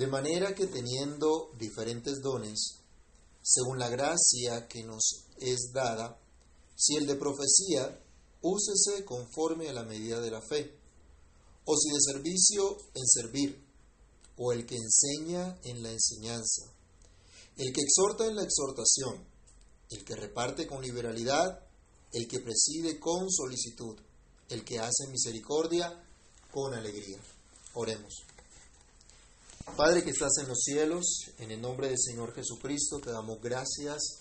De 0.00 0.06
manera 0.06 0.54
que 0.54 0.66
teniendo 0.66 1.52
diferentes 1.58 2.22
dones, 2.22 2.78
según 3.42 3.78
la 3.78 3.90
gracia 3.90 4.66
que 4.66 4.82
nos 4.82 5.26
es 5.36 5.72
dada, 5.74 6.18
si 6.74 6.96
el 6.96 7.06
de 7.06 7.16
profecía, 7.16 8.00
úsese 8.40 9.04
conforme 9.04 9.68
a 9.68 9.74
la 9.74 9.82
medida 9.82 10.18
de 10.22 10.30
la 10.30 10.40
fe, 10.40 10.74
o 11.66 11.76
si 11.76 11.90
de 11.90 12.00
servicio, 12.00 12.78
en 12.94 13.06
servir, 13.06 13.62
o 14.38 14.52
el 14.52 14.64
que 14.64 14.76
enseña 14.76 15.60
en 15.64 15.82
la 15.82 15.90
enseñanza, 15.90 16.62
el 17.58 17.70
que 17.74 17.82
exhorta 17.82 18.26
en 18.26 18.36
la 18.36 18.44
exhortación, 18.44 19.22
el 19.90 20.02
que 20.02 20.16
reparte 20.16 20.66
con 20.66 20.80
liberalidad, 20.80 21.60
el 22.14 22.26
que 22.26 22.40
preside 22.40 22.98
con 22.98 23.30
solicitud, 23.30 23.98
el 24.48 24.64
que 24.64 24.78
hace 24.78 25.08
misericordia 25.08 25.92
con 26.50 26.72
alegría. 26.72 27.20
Oremos. 27.74 28.29
Padre 29.76 30.02
que 30.02 30.10
estás 30.10 30.32
en 30.40 30.48
los 30.48 30.58
cielos, 30.60 31.30
en 31.38 31.50
el 31.50 31.60
nombre 31.60 31.88
del 31.88 31.98
Señor 31.98 32.34
Jesucristo 32.34 32.98
te 32.98 33.10
damos 33.10 33.40
gracias 33.40 34.20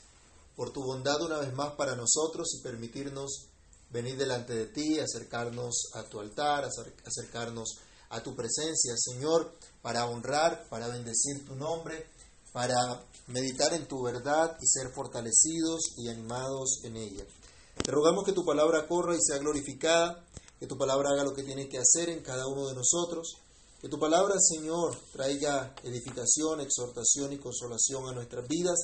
por 0.55 0.71
tu 0.71 0.81
bondad 0.83 1.21
una 1.21 1.39
vez 1.39 1.53
más 1.53 1.73
para 1.73 1.95
nosotros 1.95 2.53
y 2.55 2.63
permitirnos 2.63 3.47
venir 3.89 4.17
delante 4.17 4.53
de 4.53 4.67
ti, 4.67 4.99
acercarnos 4.99 5.91
a 5.93 6.03
tu 6.03 6.19
altar, 6.19 6.65
acercarnos 7.05 7.77
a 8.09 8.21
tu 8.21 8.35
presencia, 8.35 8.93
Señor, 8.97 9.51
para 9.81 10.05
honrar, 10.05 10.67
para 10.69 10.87
bendecir 10.87 11.45
tu 11.45 11.55
nombre, 11.55 12.07
para 12.51 13.03
meditar 13.27 13.73
en 13.73 13.87
tu 13.87 14.03
verdad 14.03 14.57
y 14.61 14.67
ser 14.67 14.91
fortalecidos 14.93 15.81
y 15.97 16.09
animados 16.09 16.81
en 16.83 16.95
ella. 16.97 17.25
Te 17.83 17.91
rogamos 17.91 18.23
que 18.23 18.33
tu 18.33 18.45
palabra 18.45 18.87
corra 18.87 19.15
y 19.15 19.21
sea 19.21 19.37
glorificada, 19.37 20.25
que 20.59 20.67
tu 20.67 20.77
palabra 20.77 21.09
haga 21.11 21.23
lo 21.23 21.33
que 21.33 21.43
tiene 21.43 21.69
que 21.69 21.79
hacer 21.79 22.09
en 22.09 22.21
cada 22.21 22.47
uno 22.47 22.67
de 22.67 22.75
nosotros, 22.75 23.37
que 23.79 23.87
tu 23.87 23.97
palabra, 23.97 24.35
Señor, 24.39 24.95
traiga 25.13 25.73
edificación, 25.83 26.59
exhortación 26.59 27.31
y 27.31 27.37
consolación 27.37 28.07
a 28.07 28.11
nuestras 28.11 28.47
vidas, 28.47 28.77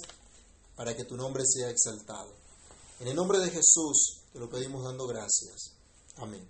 para 0.76 0.96
que 0.96 1.04
tu 1.04 1.18
nombre 1.18 1.44
sea 1.46 1.70
exaltado. 1.70 2.32
En 3.00 3.08
el 3.08 3.16
nombre 3.16 3.40
de 3.40 3.50
Jesús 3.50 4.22
te 4.32 4.40
lo 4.40 4.50
pedimos 4.50 4.84
dando 4.84 5.06
gracias. 5.06 5.74
Amén. 6.18 6.48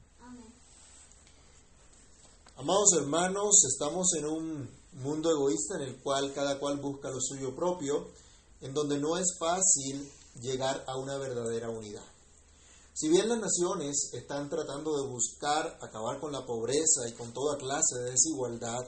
Amados 2.58 2.94
hermanos, 2.98 3.66
estamos 3.66 4.14
en 4.14 4.26
un 4.28 4.70
mundo 4.94 5.30
egoísta 5.30 5.76
en 5.76 5.90
el 5.90 6.02
cual 6.02 6.32
cada 6.34 6.60
cual 6.60 6.80
busca 6.80 7.10
lo 7.10 7.20
suyo 7.20 7.56
propio, 7.56 8.12
en 8.62 8.74
donde 8.74 9.00
no 9.00 9.18
es 9.18 9.36
fácil 9.40 10.10
llegar 10.40 10.84
a 10.88 10.98
una 10.98 11.18
verdadera 11.18 11.70
unidad. 11.70 12.15
Si 12.98 13.10
bien 13.10 13.28
las 13.28 13.40
naciones 13.40 14.10
están 14.14 14.50
tratando 14.50 14.96
de 14.96 15.10
buscar 15.10 15.78
acabar 15.82 16.18
con 16.22 16.32
la 16.32 16.46
pobreza 16.46 17.06
y 17.10 17.12
con 17.12 17.34
toda 17.34 17.58
clase 17.58 18.00
de 18.00 18.12
desigualdad 18.12 18.88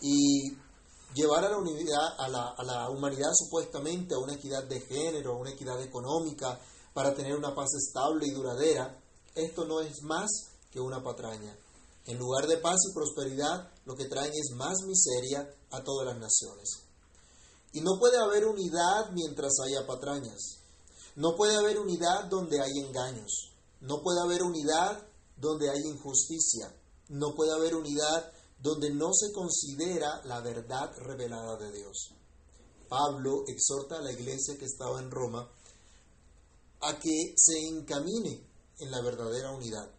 y 0.00 0.50
llevar 1.14 1.44
a 1.44 1.50
la, 1.50 1.58
unidad, 1.58 2.18
a 2.18 2.28
la, 2.28 2.90
humanidad 2.90 3.30
supuestamente 3.32 4.14
a 4.14 4.18
una 4.18 4.34
equidad 4.34 4.64
de 4.64 4.80
género, 4.80 5.34
a 5.34 5.38
una 5.38 5.52
equidad 5.52 5.80
económica, 5.80 6.58
para 6.94 7.14
tener 7.14 7.36
una 7.36 7.54
paz 7.54 7.68
estable 7.74 8.26
y 8.26 8.32
duradera, 8.32 9.00
esto 9.36 9.66
no 9.66 9.80
es 9.82 10.02
más 10.02 10.28
que 10.72 10.80
una 10.80 11.00
patraña. 11.00 11.56
En 12.06 12.18
lugar 12.18 12.48
de 12.48 12.56
paz 12.56 12.80
y 12.90 12.92
prosperidad, 12.92 13.70
lo 13.84 13.94
que 13.94 14.06
traen 14.06 14.32
es 14.32 14.50
más 14.56 14.78
miseria 14.84 15.48
a 15.70 15.84
todas 15.84 16.08
las 16.08 16.18
naciones. 16.18 16.70
Y 17.72 17.82
no 17.82 18.00
puede 18.00 18.18
haber 18.18 18.46
unidad 18.46 19.12
mientras 19.12 19.52
haya 19.64 19.86
patrañas. 19.86 20.61
No 21.14 21.36
puede 21.36 21.56
haber 21.56 21.78
unidad 21.78 22.24
donde 22.24 22.60
hay 22.60 22.72
engaños. 22.86 23.52
No 23.80 24.02
puede 24.02 24.20
haber 24.20 24.42
unidad 24.42 25.06
donde 25.36 25.70
hay 25.70 25.80
injusticia. 25.84 26.74
No 27.08 27.34
puede 27.34 27.52
haber 27.52 27.74
unidad 27.74 28.32
donde 28.60 28.90
no 28.90 29.12
se 29.12 29.32
considera 29.32 30.22
la 30.24 30.40
verdad 30.40 30.96
revelada 30.98 31.56
de 31.56 31.72
Dios. 31.72 32.14
Pablo 32.88 33.44
exhorta 33.48 33.98
a 33.98 34.02
la 34.02 34.12
iglesia 34.12 34.56
que 34.56 34.66
estaba 34.66 35.00
en 35.00 35.10
Roma 35.10 35.50
a 36.80 36.98
que 36.98 37.34
se 37.36 37.58
encamine 37.68 38.44
en 38.78 38.90
la 38.90 39.00
verdadera 39.00 39.52
unidad, 39.52 39.90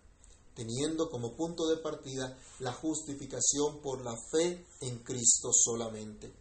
teniendo 0.53 1.09
como 1.09 1.35
punto 1.35 1.67
de 1.67 1.77
partida 1.77 2.37
la 2.59 2.73
justificación 2.73 3.81
por 3.81 4.03
la 4.03 4.15
fe 4.31 4.65
en 4.81 4.99
Cristo 4.99 5.51
solamente. 5.53 6.33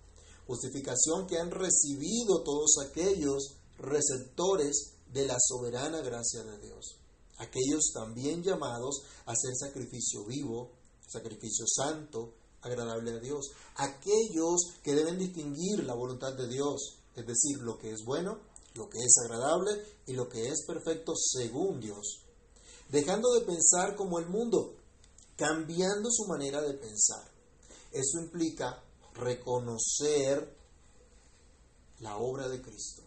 Justificación 0.46 1.26
que 1.26 1.38
han 1.38 1.50
recibido 1.50 2.42
todos 2.42 2.76
aquellos 2.84 3.54
receptores 3.82 4.94
de 5.12 5.26
la 5.26 5.36
soberana 5.38 6.00
gracia 6.00 6.42
de 6.44 6.58
Dios. 6.58 6.96
Aquellos 7.38 7.92
también 7.92 8.42
llamados 8.42 9.02
a 9.26 9.34
ser 9.34 9.54
sacrificio 9.56 10.24
vivo, 10.24 10.70
sacrificio 11.06 11.66
santo, 11.66 12.34
agradable 12.62 13.12
a 13.12 13.18
Dios. 13.18 13.50
Aquellos 13.76 14.60
que 14.82 14.94
deben 14.94 15.18
distinguir 15.18 15.84
la 15.84 15.94
voluntad 15.94 16.32
de 16.34 16.48
Dios, 16.48 16.98
es 17.16 17.26
decir, 17.26 17.58
lo 17.60 17.78
que 17.78 17.90
es 17.90 18.04
bueno, 18.04 18.38
lo 18.74 18.88
que 18.88 18.98
es 18.98 19.14
agradable 19.24 19.84
y 20.06 20.14
lo 20.14 20.28
que 20.28 20.48
es 20.48 20.64
perfecto 20.66 21.14
según 21.16 21.80
Dios. 21.80 22.20
Dejando 22.88 23.32
de 23.32 23.44
pensar 23.44 23.96
como 23.96 24.18
el 24.18 24.26
mundo, 24.28 24.76
cambiando 25.36 26.10
su 26.10 26.26
manera 26.26 26.62
de 26.62 26.74
pensar. 26.74 27.30
Eso 27.90 28.20
implica 28.20 28.82
reconocer 29.14 30.56
la 31.98 32.16
obra 32.16 32.48
de 32.48 32.62
Cristo 32.62 33.02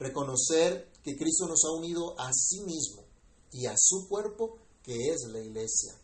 reconocer 0.00 0.90
que 1.04 1.16
Cristo 1.16 1.46
nos 1.46 1.62
ha 1.64 1.70
unido 1.70 2.18
a 2.18 2.32
sí 2.32 2.60
mismo 2.62 3.04
y 3.52 3.66
a 3.66 3.74
su 3.76 4.08
cuerpo, 4.08 4.56
que 4.82 4.94
es 4.94 5.28
la 5.28 5.40
iglesia. 5.40 5.94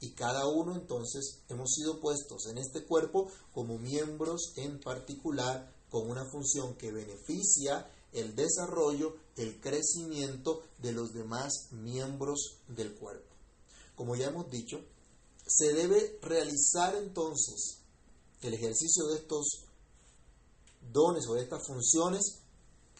Y 0.00 0.12
cada 0.12 0.48
uno 0.48 0.74
entonces 0.74 1.42
hemos 1.48 1.70
sido 1.74 2.00
puestos 2.00 2.46
en 2.46 2.56
este 2.58 2.84
cuerpo 2.86 3.30
como 3.52 3.78
miembros 3.78 4.54
en 4.56 4.80
particular 4.80 5.70
con 5.90 6.10
una 6.10 6.24
función 6.24 6.74
que 6.76 6.90
beneficia 6.90 7.86
el 8.12 8.34
desarrollo, 8.34 9.16
el 9.36 9.60
crecimiento 9.60 10.62
de 10.78 10.92
los 10.92 11.12
demás 11.12 11.68
miembros 11.72 12.56
del 12.68 12.94
cuerpo. 12.94 13.28
Como 13.94 14.16
ya 14.16 14.28
hemos 14.28 14.50
dicho, 14.50 14.80
se 15.46 15.74
debe 15.74 16.18
realizar 16.22 16.96
entonces 16.96 17.80
el 18.40 18.54
ejercicio 18.54 19.06
de 19.08 19.18
estos 19.18 19.66
dones 20.90 21.26
o 21.28 21.34
de 21.34 21.42
estas 21.42 21.66
funciones 21.66 22.40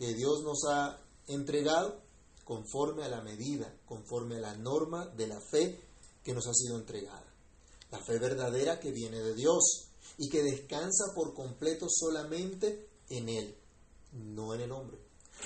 que 0.00 0.14
Dios 0.14 0.42
nos 0.42 0.64
ha 0.64 0.98
entregado 1.26 2.00
conforme 2.42 3.04
a 3.04 3.08
la 3.10 3.20
medida, 3.20 3.70
conforme 3.84 4.38
a 4.38 4.40
la 4.40 4.56
norma 4.56 5.06
de 5.08 5.26
la 5.26 5.38
fe 5.42 5.78
que 6.24 6.32
nos 6.32 6.46
ha 6.46 6.54
sido 6.54 6.78
entregada. 6.78 7.26
La 7.90 8.02
fe 8.02 8.18
verdadera 8.18 8.80
que 8.80 8.92
viene 8.92 9.20
de 9.20 9.34
Dios 9.34 9.90
y 10.16 10.30
que 10.30 10.42
descansa 10.42 11.12
por 11.14 11.34
completo 11.34 11.86
solamente 11.90 12.88
en 13.10 13.28
Él, 13.28 13.54
no 14.12 14.54
en 14.54 14.62
el 14.62 14.72
hombre. 14.72 14.98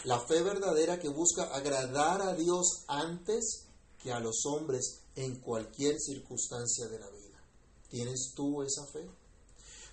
La 0.04 0.20
fe 0.20 0.40
verdadera 0.40 1.00
que 1.00 1.08
busca 1.08 1.52
agradar 1.52 2.22
a 2.22 2.34
Dios 2.34 2.84
antes 2.86 3.66
que 4.00 4.12
a 4.12 4.20
los 4.20 4.46
hombres 4.46 5.00
en 5.16 5.40
cualquier 5.40 5.98
circunstancia 5.98 6.86
de 6.86 7.00
la 7.00 7.10
vida. 7.10 7.42
¿Tienes 7.88 8.32
tú 8.36 8.62
esa 8.62 8.86
fe? 8.86 9.04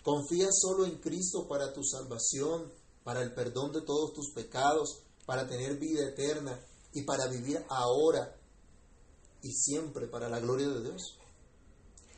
¿Confías 0.04 0.60
solo 0.60 0.86
en 0.86 1.00
Cristo 1.00 1.48
para 1.48 1.74
tu 1.74 1.84
salvación 1.84 2.72
para 3.04 3.22
el 3.22 3.34
perdón 3.34 3.72
de 3.72 3.82
todos 3.82 4.14
tus 4.14 4.32
pecados, 4.32 5.04
para 5.26 5.48
tener 5.48 5.78
vida 5.78 6.08
eterna 6.08 6.60
y 6.94 7.04
para 7.04 7.28
vivir 7.28 7.64
ahora 7.70 8.36
y 9.42 9.52
siempre 9.52 10.08
para 10.08 10.30
la 10.30 10.40
gloria 10.40 10.68
de 10.68 10.84
Dios. 10.84 11.18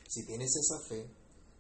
Si 0.07 0.25
tienes 0.25 0.55
esa 0.55 0.79
fe, 0.88 1.09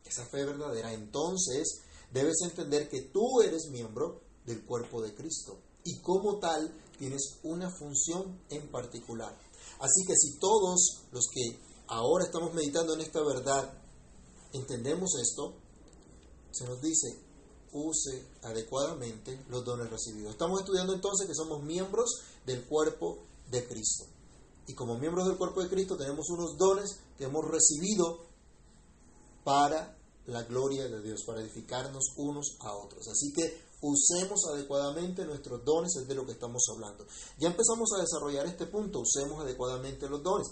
esa 0.05 0.25
fe 0.25 0.45
verdadera, 0.45 0.93
entonces 0.93 1.81
debes 2.11 2.37
entender 2.43 2.89
que 2.89 3.01
tú 3.01 3.41
eres 3.41 3.69
miembro 3.71 4.21
del 4.45 4.65
cuerpo 4.65 5.01
de 5.01 5.15
Cristo 5.15 5.59
y 5.83 5.99
como 6.01 6.39
tal 6.39 6.73
tienes 6.97 7.39
una 7.43 7.69
función 7.69 8.41
en 8.49 8.69
particular. 8.69 9.37
Así 9.79 10.05
que 10.05 10.15
si 10.15 10.37
todos 10.39 11.03
los 11.11 11.27
que 11.31 11.59
ahora 11.87 12.25
estamos 12.25 12.53
meditando 12.53 12.93
en 12.93 13.01
esta 13.01 13.21
verdad 13.23 13.73
entendemos 14.53 15.11
esto, 15.21 15.55
se 16.51 16.65
nos 16.65 16.79
dice, 16.81 17.07
use 17.73 18.25
adecuadamente 18.43 19.43
los 19.49 19.65
dones 19.65 19.89
recibidos. 19.89 20.31
Estamos 20.31 20.59
estudiando 20.59 20.93
entonces 20.93 21.27
que 21.27 21.35
somos 21.35 21.63
miembros 21.63 22.21
del 22.45 22.65
cuerpo 22.65 23.19
de 23.49 23.67
Cristo. 23.67 24.05
Y 24.67 24.73
como 24.75 24.97
miembros 24.97 25.27
del 25.27 25.37
cuerpo 25.37 25.61
de 25.61 25.69
Cristo 25.69 25.97
tenemos 25.97 26.29
unos 26.29 26.57
dones 26.57 26.99
que 27.17 27.25
hemos 27.25 27.43
recibido 27.45 28.25
para 29.43 29.97
la 30.25 30.43
gloria 30.43 30.87
de 30.87 31.01
Dios, 31.01 31.23
para 31.25 31.41
edificarnos 31.41 32.13
unos 32.15 32.55
a 32.61 32.73
otros. 32.73 33.07
Así 33.09 33.33
que 33.33 33.61
usemos 33.81 34.39
adecuadamente 34.53 35.25
nuestros 35.25 35.63
dones, 35.65 35.95
es 35.97 36.07
de 36.07 36.15
lo 36.15 36.25
que 36.25 36.31
estamos 36.31 36.63
hablando. 36.73 37.05
Ya 37.39 37.49
empezamos 37.49 37.89
a 37.97 38.01
desarrollar 38.01 38.45
este 38.45 38.67
punto, 38.67 39.01
usemos 39.01 39.41
adecuadamente 39.41 40.07
los 40.07 40.23
dones. 40.23 40.47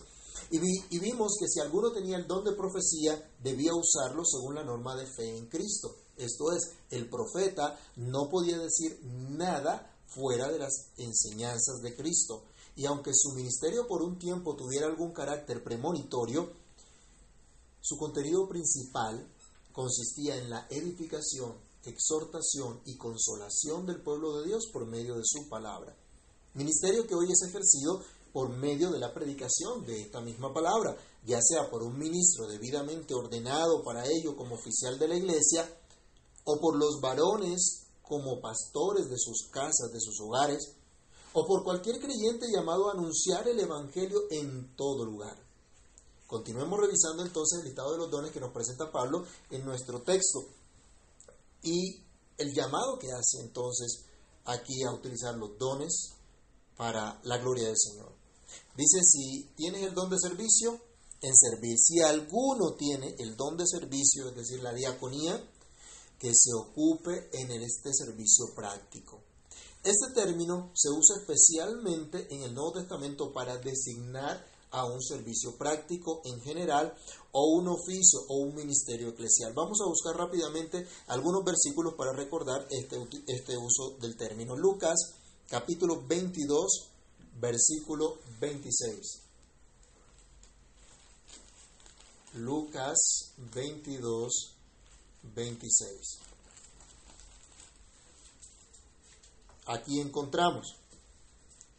Y, 0.50 1.00
vimos 1.00 1.38
que 1.40 1.48
si 1.48 1.60
alguno 1.62 1.92
tenía 1.92 2.18
el 2.18 2.28
don 2.28 2.44
de 2.44 2.54
profecía, 2.54 3.32
debía 3.42 3.72
usarlo 3.74 4.24
según 4.26 4.56
la 4.56 4.64
norma 4.64 4.96
de 4.96 5.06
fe 5.06 5.38
en 5.38 5.48
Cristo. 5.48 5.96
Esto 6.22 6.52
es, 6.52 6.72
el 6.92 7.10
profeta 7.10 7.80
no 7.96 8.30
podía 8.30 8.60
decir 8.60 9.00
nada 9.04 9.92
fuera 10.08 10.52
de 10.52 10.60
las 10.60 10.92
enseñanzas 10.98 11.82
de 11.82 11.96
Cristo. 11.96 12.44
Y 12.76 12.86
aunque 12.86 13.12
su 13.14 13.34
ministerio 13.34 13.88
por 13.88 14.02
un 14.02 14.20
tiempo 14.20 14.56
tuviera 14.56 14.88
algún 14.88 15.14
carácter 15.14 15.64
premonitorio, 15.64 16.52
su 17.82 17.98
contenido 17.98 18.48
principal 18.48 19.28
consistía 19.72 20.38
en 20.38 20.50
la 20.50 20.68
edificación, 20.70 21.56
exhortación 21.84 22.82
y 22.86 22.98
consolación 22.98 23.88
del 23.88 24.02
pueblo 24.02 24.40
de 24.40 24.48
Dios 24.48 24.70
por 24.72 24.86
medio 24.86 25.16
de 25.16 25.24
su 25.26 25.50
palabra. 25.50 25.96
Ministerio 26.54 27.08
que 27.08 27.16
hoy 27.16 27.32
es 27.32 27.42
ejercido 27.48 28.04
por 28.32 28.50
medio 28.50 28.92
de 28.92 29.00
la 29.00 29.14
predicación 29.14 29.86
de 29.86 30.02
esta 30.02 30.22
misma 30.22 30.54
palabra, 30.54 30.96
ya 31.26 31.40
sea 31.42 31.70
por 31.70 31.84
un 31.84 31.98
ministro 31.98 32.48
debidamente 32.48 33.14
ordenado 33.14 33.84
para 33.84 34.06
ello 34.06 34.36
como 34.36 34.56
oficial 34.56 34.98
de 35.00 35.08
la 35.08 35.16
iglesia, 35.16 35.68
o 36.44 36.60
por 36.60 36.78
los 36.78 37.00
varones 37.02 37.88
como 38.02 38.42
pastores 38.42 39.10
de 39.10 39.18
sus 39.18 39.48
casas, 39.50 39.92
de 39.94 40.00
sus 40.00 40.20
hogares, 40.22 40.76
o 41.34 41.46
por 41.46 41.64
cualquier 41.64 42.00
creyente 42.00 42.48
llamado 42.54 42.90
a 42.90 42.94
anunciar 42.94 43.48
el 43.48 43.60
Evangelio 43.60 44.20
en 44.30 44.76
todo 44.76 45.06
lugar. 45.06 45.38
Continuemos 46.28 46.80
revisando 46.80 47.24
entonces 47.24 47.60
el 47.60 47.66
listado 47.66 47.94
de 47.94 47.98
los 48.00 48.12
dones 48.12 48.32
que 48.32 48.40
nos 48.40 48.54
presenta 48.54 48.92
Pablo 48.92 49.26
en 49.50 49.66
nuestro 49.66 50.02
texto 50.02 50.40
y 51.64 52.02
el 52.38 52.54
llamado 52.54 52.98
que 52.98 53.12
hace 53.12 53.40
entonces 53.42 54.06
aquí 54.46 54.84
a 54.84 54.94
utilizar 54.94 55.36
los 55.36 55.58
dones 55.58 56.14
para 56.76 57.20
la 57.24 57.38
gloria 57.38 57.68
del 57.68 57.78
Señor. 57.78 58.14
Dice, 58.76 59.00
si 59.04 59.44
tienes 59.56 59.84
el 59.84 59.94
don 59.94 60.10
de 60.10 60.18
servicio, 60.20 60.80
en 61.22 61.36
servir. 61.36 61.78
Si 61.78 62.00
alguno 62.00 62.74
tiene 62.76 63.16
el 63.20 63.36
don 63.36 63.56
de 63.56 63.68
servicio, 63.68 64.30
es 64.30 64.36
decir, 64.36 64.62
la 64.62 64.74
diaconía, 64.74 65.40
que 66.22 66.36
se 66.36 66.54
ocupe 66.54 67.32
en 67.34 67.50
este 67.52 67.92
servicio 67.92 68.54
práctico. 68.56 69.24
Este 69.84 70.14
término 70.14 70.72
se 70.76 70.90
usa 70.90 71.18
especialmente 71.18 72.28
en 72.30 72.44
el 72.44 72.54
Nuevo 72.54 72.74
Testamento 72.74 73.34
para 73.34 73.58
designar 73.58 74.46
a 74.70 74.86
un 74.86 75.02
servicio 75.02 75.58
práctico 75.58 76.22
en 76.24 76.40
general 76.42 76.96
o 77.32 77.56
un 77.58 77.68
oficio 77.68 78.20
o 78.30 78.38
un 78.38 78.54
ministerio 78.54 79.10
eclesial. 79.10 79.54
Vamos 79.54 79.80
a 79.82 79.90
buscar 79.90 80.16
rápidamente 80.16 80.88
algunos 81.08 81.44
versículos 81.44 81.96
para 81.96 82.14
recordar 82.14 82.68
este, 82.70 82.98
este 83.26 83.58
uso 83.58 83.98
del 84.00 84.16
término. 84.16 84.56
Lucas 84.56 85.16
capítulo 85.50 86.06
22, 86.08 86.90
versículo 87.40 88.20
26. 88.40 89.24
Lucas 92.36 93.34
22, 93.56 94.61
26. 95.24 96.20
Aquí 99.66 100.00
encontramos, 100.00 100.76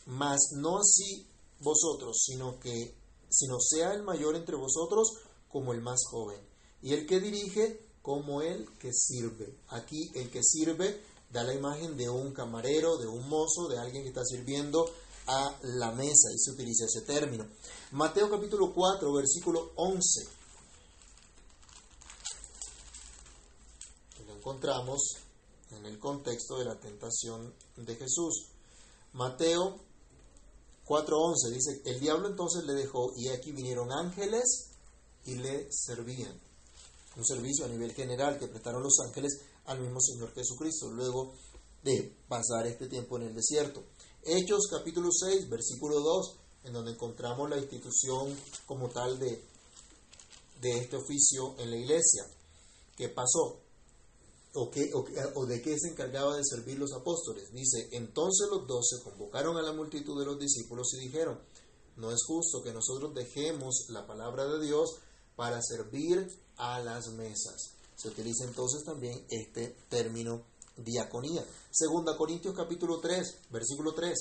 mas 0.07 0.39
no 0.57 0.79
así 0.79 1.27
vosotros, 1.61 2.23
sino 2.25 2.59
que 2.59 2.95
sino 3.29 3.59
sea 3.61 3.95
el 3.95 4.03
mayor 4.03 4.37
entre 4.37 4.57
vosotros 4.57 5.09
como 5.49 5.73
el 5.73 5.81
más 5.81 6.01
joven, 6.11 6.41
y 6.83 6.93
el 6.93 7.07
que 7.07 7.21
dirige 7.21 7.87
como 8.03 8.43
el 8.43 8.69
que 8.79 8.93
sirve. 8.93 9.57
Aquí 9.69 10.11
el 10.15 10.31
que 10.31 10.43
sirve 10.43 11.01
da 11.31 11.43
la 11.43 11.55
imagen 11.55 11.97
de 11.97 12.11
un 12.11 12.33
camarero, 12.33 12.99
de 12.99 13.07
un 13.07 13.29
mozo, 13.29 13.69
de 13.69 13.79
alguien 13.79 14.03
que 14.03 14.11
está 14.11 14.25
sirviendo 14.25 14.85
a 15.27 15.59
la 15.63 15.93
mesa, 15.93 16.29
y 16.35 16.39
se 16.39 16.51
utiliza 16.51 16.85
ese 16.85 17.03
término. 17.03 17.47
Mateo 17.93 18.29
capítulo 18.31 18.75
4, 18.75 19.13
versículo 19.13 19.73
11. 19.77 20.42
Encontramos 24.43 25.19
en 25.71 25.87
el 25.87 26.01
contexto 26.01 26.59
de 26.59 26.65
la 26.65 26.75
tentación 26.75 27.55
de 27.77 27.95
Jesús. 27.95 28.49
Mateo 29.13 29.79
4:11 30.85 31.51
dice, 31.53 31.83
el 31.85 32.01
diablo 32.01 32.27
entonces 32.27 32.65
le 32.65 32.73
dejó 32.73 33.13
y 33.17 33.29
aquí 33.29 33.53
vinieron 33.53 33.93
ángeles 33.93 34.71
y 35.27 35.37
le 35.37 35.69
servían. 35.71 36.37
Un 37.17 37.25
servicio 37.25 37.67
a 37.67 37.69
nivel 37.69 37.93
general 37.93 38.37
que 38.37 38.49
prestaron 38.49 38.83
los 38.83 38.99
ángeles 39.07 39.43
al 39.67 39.81
mismo 39.81 40.01
Señor 40.01 40.35
Jesucristo 40.35 40.91
luego 40.91 41.35
de 41.85 42.13
pasar 42.27 42.67
este 42.67 42.89
tiempo 42.89 43.19
en 43.19 43.29
el 43.29 43.35
desierto. 43.37 43.85
Hechos 44.25 44.67
capítulo 44.69 45.11
6, 45.13 45.49
versículo 45.49 46.01
2, 46.01 46.35
en 46.65 46.73
donde 46.73 46.93
encontramos 46.93 47.49
la 47.49 47.59
institución 47.59 48.37
como 48.67 48.89
tal 48.89 49.21
de, 49.21 49.41
de 50.61 50.79
este 50.79 50.97
oficio 50.97 51.55
en 51.59 51.71
la 51.71 51.77
iglesia. 51.77 52.27
¿Qué 52.97 53.09
pasó? 53.09 53.62
O, 54.55 54.71
o, 55.35 55.47
de 55.47 55.63
qué 55.63 55.79
se 55.79 55.89
encargaba 55.89 56.37
de 56.37 56.45
servir 56.45 56.79
los 56.79 56.93
apóstoles. 56.93 57.51
Dice, 57.53 57.89
entonces 57.93 58.49
los 58.51 58.67
doce 58.67 59.03
convocaron 59.03 59.57
a 59.57 59.63
la 59.63 59.73
multitud 59.73 60.19
de 60.19 60.27
los 60.27 60.39
discípulos 60.39 60.93
y 60.95 61.07
dijeron, 61.07 61.41
no 61.97 62.11
es 62.11 62.23
justo 62.27 62.63
que 62.63 62.73
nosotros 62.73 63.15
dejemos 63.15 63.87
la 63.89 64.07
palabra 64.07 64.47
de 64.47 64.65
Dios 64.65 64.97
para 65.37 65.61
servir 65.63 66.29
a 66.57 66.81
las 66.81 67.09
mesas. 67.13 67.75
Se 67.97 68.09
utiliza 68.09 68.45
entonces 68.45 68.85
también 68.85 69.27
este 69.31 69.77
término 69.89 70.45
diaconía. 70.77 71.45
Segunda 71.71 72.17
Corintios 72.17 72.55
capítulo 72.55 73.01
3, 73.01 73.39
versículo 73.51 73.95
3. 73.95 74.15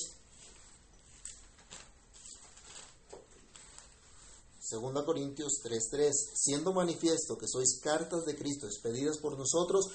Segunda 4.71 5.03
Corintios 5.03 5.59
3:3, 5.61 6.13
siendo 6.33 6.71
manifiesto 6.71 7.37
que 7.37 7.45
sois 7.45 7.81
cartas 7.83 8.23
de 8.23 8.37
Cristo 8.37 8.67
expedidas 8.67 9.17
por 9.17 9.37
nosotros, 9.37 9.91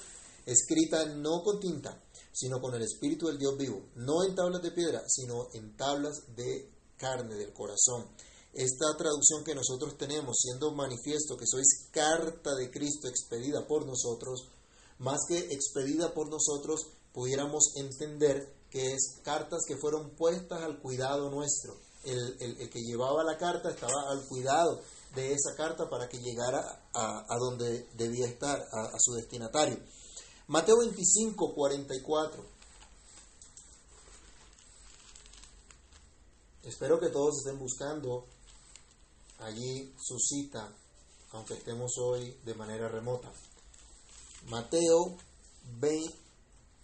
escrita 0.47 1.05
no 1.05 1.43
con 1.43 1.59
tinta, 1.59 2.01
sino 2.31 2.59
con 2.61 2.73
el 2.73 2.81
Espíritu 2.81 3.27
del 3.27 3.37
Dios 3.37 3.57
vivo, 3.57 3.89
no 3.95 4.23
en 4.23 4.33
tablas 4.33 4.61
de 4.61 4.71
piedra, 4.71 5.03
sino 5.07 5.49
en 5.53 5.75
tablas 5.75 6.35
de 6.35 6.71
carne 6.97 7.35
del 7.35 7.53
corazón. 7.53 8.07
Esta 8.53 8.95
traducción 8.97 9.43
que 9.43 9.53
nosotros 9.53 9.97
tenemos, 9.97 10.37
siendo 10.39 10.73
manifiesto 10.73 11.37
que 11.37 11.45
sois 11.45 11.89
carta 11.91 12.55
de 12.55 12.71
Cristo 12.71 13.07
expedida 13.07 13.67
por 13.67 13.85
nosotros, 13.85 14.47
más 14.99 15.19
que 15.27 15.37
expedida 15.37 16.13
por 16.13 16.29
nosotros, 16.29 16.87
pudiéramos 17.13 17.73
entender 17.75 18.55
que 18.71 18.93
es 18.93 19.19
cartas 19.23 19.59
que 19.67 19.77
fueron 19.77 20.15
puestas 20.15 20.63
al 20.63 20.79
cuidado 20.79 21.29
nuestro. 21.29 21.75
El, 22.03 22.69
que 22.69 22.79
llevaba 22.83 23.21
la 23.23 23.37
carta 23.37 23.69
estaba 23.69 24.09
al 24.09 24.25
cuidado 24.27 24.81
de 25.13 25.33
esa 25.33 25.55
carta 25.57 25.89
para 25.89 26.07
que 26.07 26.19
llegara 26.19 26.87
a, 26.93 27.37
donde 27.37 27.85
debía 27.95 28.27
estar, 28.27 28.59
a 28.61 28.97
su 28.97 29.13
destinatario. 29.13 29.77
Mateo 30.47 30.77
25, 30.79 31.53
44. 31.53 32.45
Espero 36.63 36.99
que 36.99 37.09
todos 37.09 37.39
estén 37.39 37.59
buscando 37.59 38.25
allí 39.39 39.93
su 39.99 40.17
cita, 40.17 40.73
aunque 41.31 41.55
estemos 41.55 41.97
hoy 41.97 42.31
de 42.45 42.53
manera 42.55 42.87
remota. 42.87 43.29
Mateo 44.47 45.17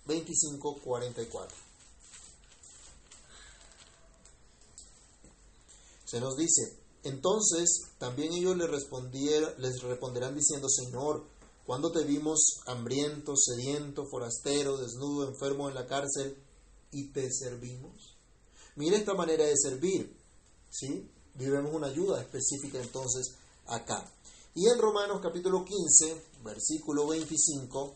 25, 0.07 0.81
44. 0.83 1.55
Se 6.03 6.19
nos 6.19 6.35
dice, 6.35 6.77
entonces 7.03 7.69
también 7.97 8.33
ellos 8.33 8.57
les, 8.57 8.69
les 9.57 9.81
responderán 9.81 10.35
diciendo, 10.35 10.67
Señor, 10.69 11.32
cuando 11.65 11.91
te 11.91 12.03
vimos 12.03 12.61
hambriento, 12.65 13.35
sediento, 13.37 14.05
forastero, 14.05 14.77
desnudo, 14.77 15.27
enfermo 15.27 15.69
en 15.69 15.75
la 15.75 15.87
cárcel 15.87 16.37
y 16.91 17.11
te 17.11 17.31
servimos? 17.31 18.17
Mira 18.75 18.97
esta 18.97 19.13
manera 19.13 19.45
de 19.45 19.55
servir, 19.55 20.17
¿sí? 20.69 21.09
Vivemos 21.35 21.73
una 21.73 21.87
ayuda 21.87 22.21
específica 22.21 22.81
entonces 22.81 23.35
acá. 23.67 24.11
Y 24.55 24.67
en 24.67 24.77
Romanos 24.77 25.19
capítulo 25.21 25.63
15, 25.63 26.21
versículo 26.43 27.07
25, 27.07 27.93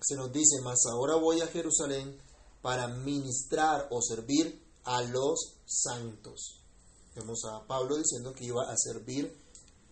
se 0.00 0.14
nos 0.14 0.32
dice, 0.32 0.60
mas 0.62 0.78
ahora 0.92 1.16
voy 1.16 1.40
a 1.40 1.48
Jerusalén 1.48 2.16
para 2.62 2.88
ministrar 2.88 3.88
o 3.90 4.00
servir 4.02 4.62
a 4.84 5.02
los 5.02 5.56
santos. 5.66 6.60
Vemos 7.14 7.40
a 7.44 7.66
Pablo 7.66 7.96
diciendo 7.96 8.32
que 8.32 8.44
iba 8.44 8.62
a 8.70 8.76
servir 8.76 9.36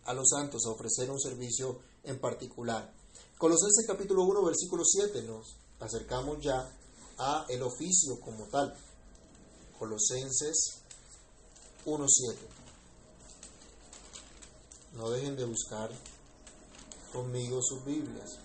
a 0.06 0.14
los 0.14 0.28
santos 0.30 0.66
a 0.66 0.70
ofrecer 0.70 1.10
un 1.10 1.20
servicio 1.20 1.80
en 2.04 2.20
particular. 2.20 2.92
Colosenses 3.38 3.86
capítulo 3.86 4.22
1, 4.24 4.44
versículo 4.44 4.84
7, 4.84 5.22
nos 5.22 5.56
acercamos 5.80 6.38
ya 6.42 6.70
a 7.18 7.46
el 7.48 7.62
oficio 7.62 8.20
como 8.20 8.46
tal. 8.46 8.74
Colosenses 9.78 10.82
1, 11.84 12.06
7. 12.08 12.48
No 14.94 15.10
dejen 15.10 15.36
de 15.36 15.44
buscar 15.44 15.90
conmigo 17.12 17.60
sus 17.62 17.84
Biblias. 17.84 18.38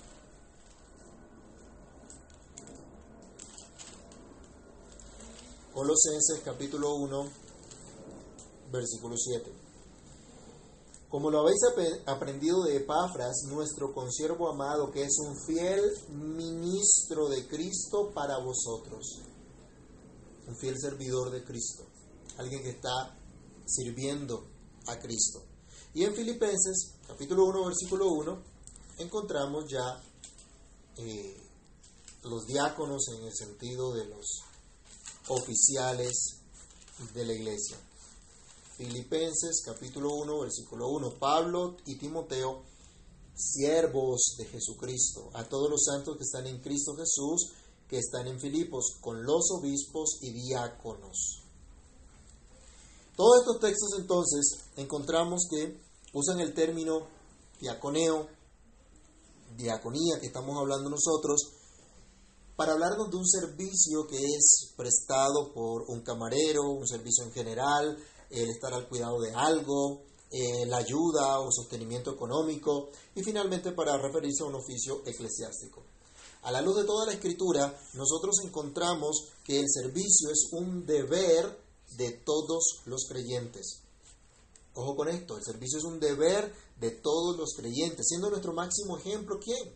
Colosenses 5.74 6.42
capítulo 6.44 6.96
1, 6.96 7.30
versículo 8.72 9.16
7. 9.18 9.61
Como 11.12 11.30
lo 11.30 11.42
habéis 11.42 11.60
aprendido 12.06 12.64
de 12.64 12.78
Epafras, 12.78 13.44
nuestro 13.50 13.94
consiervo 13.94 14.50
amado, 14.50 14.90
que 14.92 15.04
es 15.04 15.18
un 15.20 15.36
fiel 15.46 15.82
ministro 16.08 17.28
de 17.28 17.46
Cristo 17.50 18.12
para 18.14 18.38
vosotros. 18.38 19.20
Un 20.48 20.56
fiel 20.56 20.80
servidor 20.80 21.30
de 21.30 21.44
Cristo. 21.44 21.84
Alguien 22.38 22.64
que 22.64 22.70
está 22.70 23.14
sirviendo 23.66 24.48
a 24.88 24.98
Cristo. 25.00 25.44
Y 25.94 26.06
en 26.06 26.16
Filipenses, 26.16 26.94
capítulo 27.06 27.44
1, 27.44 27.66
versículo 27.66 28.08
1, 28.14 28.44
encontramos 29.00 29.66
ya 29.70 30.02
eh, 30.96 31.36
los 32.24 32.46
diáconos 32.46 33.10
en 33.10 33.26
el 33.26 33.36
sentido 33.36 33.94
de 33.94 34.06
los 34.06 34.44
oficiales 35.28 36.38
de 37.14 37.26
la 37.26 37.34
iglesia. 37.34 37.78
Filipenses 38.82 39.62
capítulo 39.64 40.10
1, 40.16 40.40
versículo 40.40 40.88
1. 40.90 41.20
Pablo 41.20 41.78
y 41.86 42.00
Timoteo, 42.00 42.64
siervos 43.36 44.34
de 44.40 44.46
Jesucristo, 44.46 45.30
a 45.36 45.48
todos 45.48 45.70
los 45.70 45.84
santos 45.84 46.18
que 46.18 46.24
están 46.24 46.48
en 46.48 46.60
Cristo 46.62 46.96
Jesús, 46.96 47.52
que 47.88 48.00
están 48.00 48.28
en 48.28 48.40
Filipos, 48.40 48.98
con 49.00 49.24
los 49.24 49.52
obispos 49.52 50.18
y 50.24 50.32
diáconos. 50.32 51.44
Todos 53.16 53.42
estos 53.42 53.60
textos 53.60 54.00
entonces 54.00 54.58
encontramos 54.78 55.46
que 55.48 55.80
usan 56.14 56.40
el 56.40 56.56
término 56.56 57.06
diaconeo, 57.60 58.30
diaconía 59.58 60.20
que 60.20 60.26
estamos 60.26 60.58
hablando 60.58 60.90
nosotros, 60.90 61.40
para 62.56 62.74
hablarnos 62.74 63.12
de 63.12 63.18
un 63.18 63.28
servicio 63.28 64.08
que 64.08 64.18
es 64.18 64.74
prestado 64.76 65.54
por 65.54 65.84
un 65.88 66.02
camarero, 66.02 66.70
un 66.70 66.88
servicio 66.88 67.26
en 67.26 67.32
general, 67.32 67.98
el 68.32 68.50
estar 68.50 68.74
al 68.74 68.88
cuidado 68.88 69.20
de 69.20 69.34
algo, 69.34 70.04
eh, 70.32 70.66
la 70.66 70.78
ayuda 70.78 71.40
o 71.40 71.52
sostenimiento 71.52 72.12
económico 72.12 72.90
y 73.14 73.22
finalmente 73.22 73.74
para 73.74 73.98
referirse 73.98 74.44
a 74.44 74.48
un 74.48 74.56
oficio 74.56 75.02
eclesiástico. 75.06 75.84
A 76.44 76.52
la 76.52 76.62
luz 76.62 76.78
de 76.78 76.86
toda 76.86 77.06
la 77.06 77.14
escritura, 77.14 77.78
nosotros 77.94 78.38
encontramos 78.44 79.28
que 79.44 79.60
el 79.60 79.66
servicio 79.70 80.32
es 80.32 80.50
un 80.54 80.86
deber 80.86 81.60
de 81.98 82.12
todos 82.12 82.82
los 82.86 83.06
creyentes. 83.08 83.82
Ojo 84.74 84.96
con 84.96 85.10
esto, 85.10 85.38
el 85.38 85.44
servicio 85.44 85.78
es 85.78 85.84
un 85.84 86.00
deber 86.00 86.54
de 86.80 86.92
todos 86.92 87.38
los 87.38 87.54
creyentes, 87.54 88.08
siendo 88.08 88.30
nuestro 88.30 88.54
máximo 88.54 88.98
ejemplo 88.98 89.38
quién? 89.40 89.76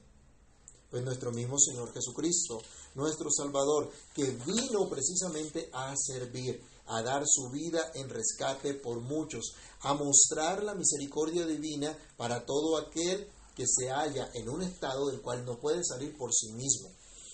Pues 0.89 1.03
nuestro 1.03 1.31
mismo 1.31 1.59
Señor 1.59 1.91
Jesucristo, 1.93 2.61
nuestro 2.95 3.29
Salvador, 3.29 3.91
que 4.13 4.23
vino 4.23 4.87
precisamente 4.89 5.69
a 5.73 5.93
servir 5.97 6.63
a 6.87 7.01
dar 7.01 7.23
su 7.25 7.49
vida 7.49 7.91
en 7.95 8.09
rescate 8.09 8.73
por 8.73 9.01
muchos, 9.01 9.53
a 9.81 9.93
mostrar 9.93 10.63
la 10.63 10.75
misericordia 10.75 11.45
divina 11.45 11.97
para 12.17 12.45
todo 12.45 12.77
aquel 12.77 13.27
que 13.55 13.65
se 13.67 13.89
halla 13.89 14.29
en 14.33 14.49
un 14.49 14.63
estado 14.63 15.07
del 15.07 15.21
cual 15.21 15.45
no 15.45 15.59
puede 15.59 15.83
salir 15.83 16.15
por 16.17 16.33
sí 16.33 16.51
mismo, 16.53 16.89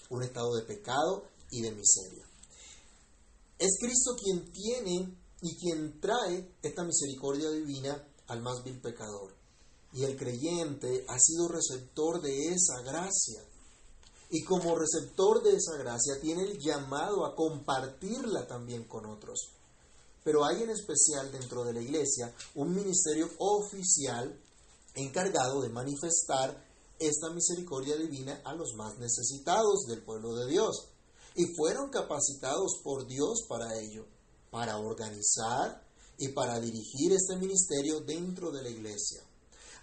un 0.09 0.23
estado 0.23 0.55
de 0.55 0.63
pecado 0.63 1.23
y 1.49 1.61
de 1.61 1.71
miseria. 1.71 2.25
Es 3.57 3.77
Cristo 3.79 4.15
quien 4.21 4.51
tiene 4.51 5.15
y 5.41 5.57
quien 5.57 5.99
trae 5.99 6.55
esta 6.61 6.83
misericordia 6.83 7.49
divina 7.49 8.07
al 8.27 8.41
más 8.41 8.63
vil 8.63 8.79
pecador. 8.79 9.35
Y 9.93 10.03
el 10.03 10.15
creyente 10.15 11.05
ha 11.09 11.19
sido 11.19 11.49
receptor 11.49 12.21
de 12.21 12.53
esa 12.53 12.81
gracia 12.83 13.43
y 14.31 14.43
como 14.45 14.75
receptor 14.75 15.43
de 15.43 15.57
esa 15.57 15.75
gracia 15.77 16.19
tiene 16.21 16.43
el 16.43 16.57
llamado 16.57 17.25
a 17.25 17.35
compartirla 17.35 18.47
también 18.47 18.85
con 18.85 19.05
otros. 19.05 19.49
Pero 20.23 20.45
hay 20.45 20.63
en 20.63 20.69
especial 20.69 21.31
dentro 21.33 21.65
de 21.65 21.73
la 21.73 21.81
iglesia 21.81 22.33
un 22.55 22.73
ministerio 22.73 23.29
oficial 23.39 24.39
encargado 24.95 25.61
de 25.61 25.69
manifestar 25.69 26.65
esta 26.97 27.29
misericordia 27.31 27.97
divina 27.97 28.41
a 28.45 28.53
los 28.53 28.73
más 28.75 28.97
necesitados 28.99 29.85
del 29.87 30.01
pueblo 30.01 30.33
de 30.35 30.49
Dios. 30.49 30.87
Y 31.35 31.53
fueron 31.55 31.89
capacitados 31.89 32.79
por 32.83 33.07
Dios 33.07 33.45
para 33.49 33.77
ello, 33.79 34.05
para 34.49 34.77
organizar 34.77 35.85
y 36.17 36.29
para 36.29 36.59
dirigir 36.59 37.11
este 37.11 37.35
ministerio 37.35 37.99
dentro 37.99 38.51
de 38.51 38.63
la 38.63 38.69
iglesia. 38.69 39.23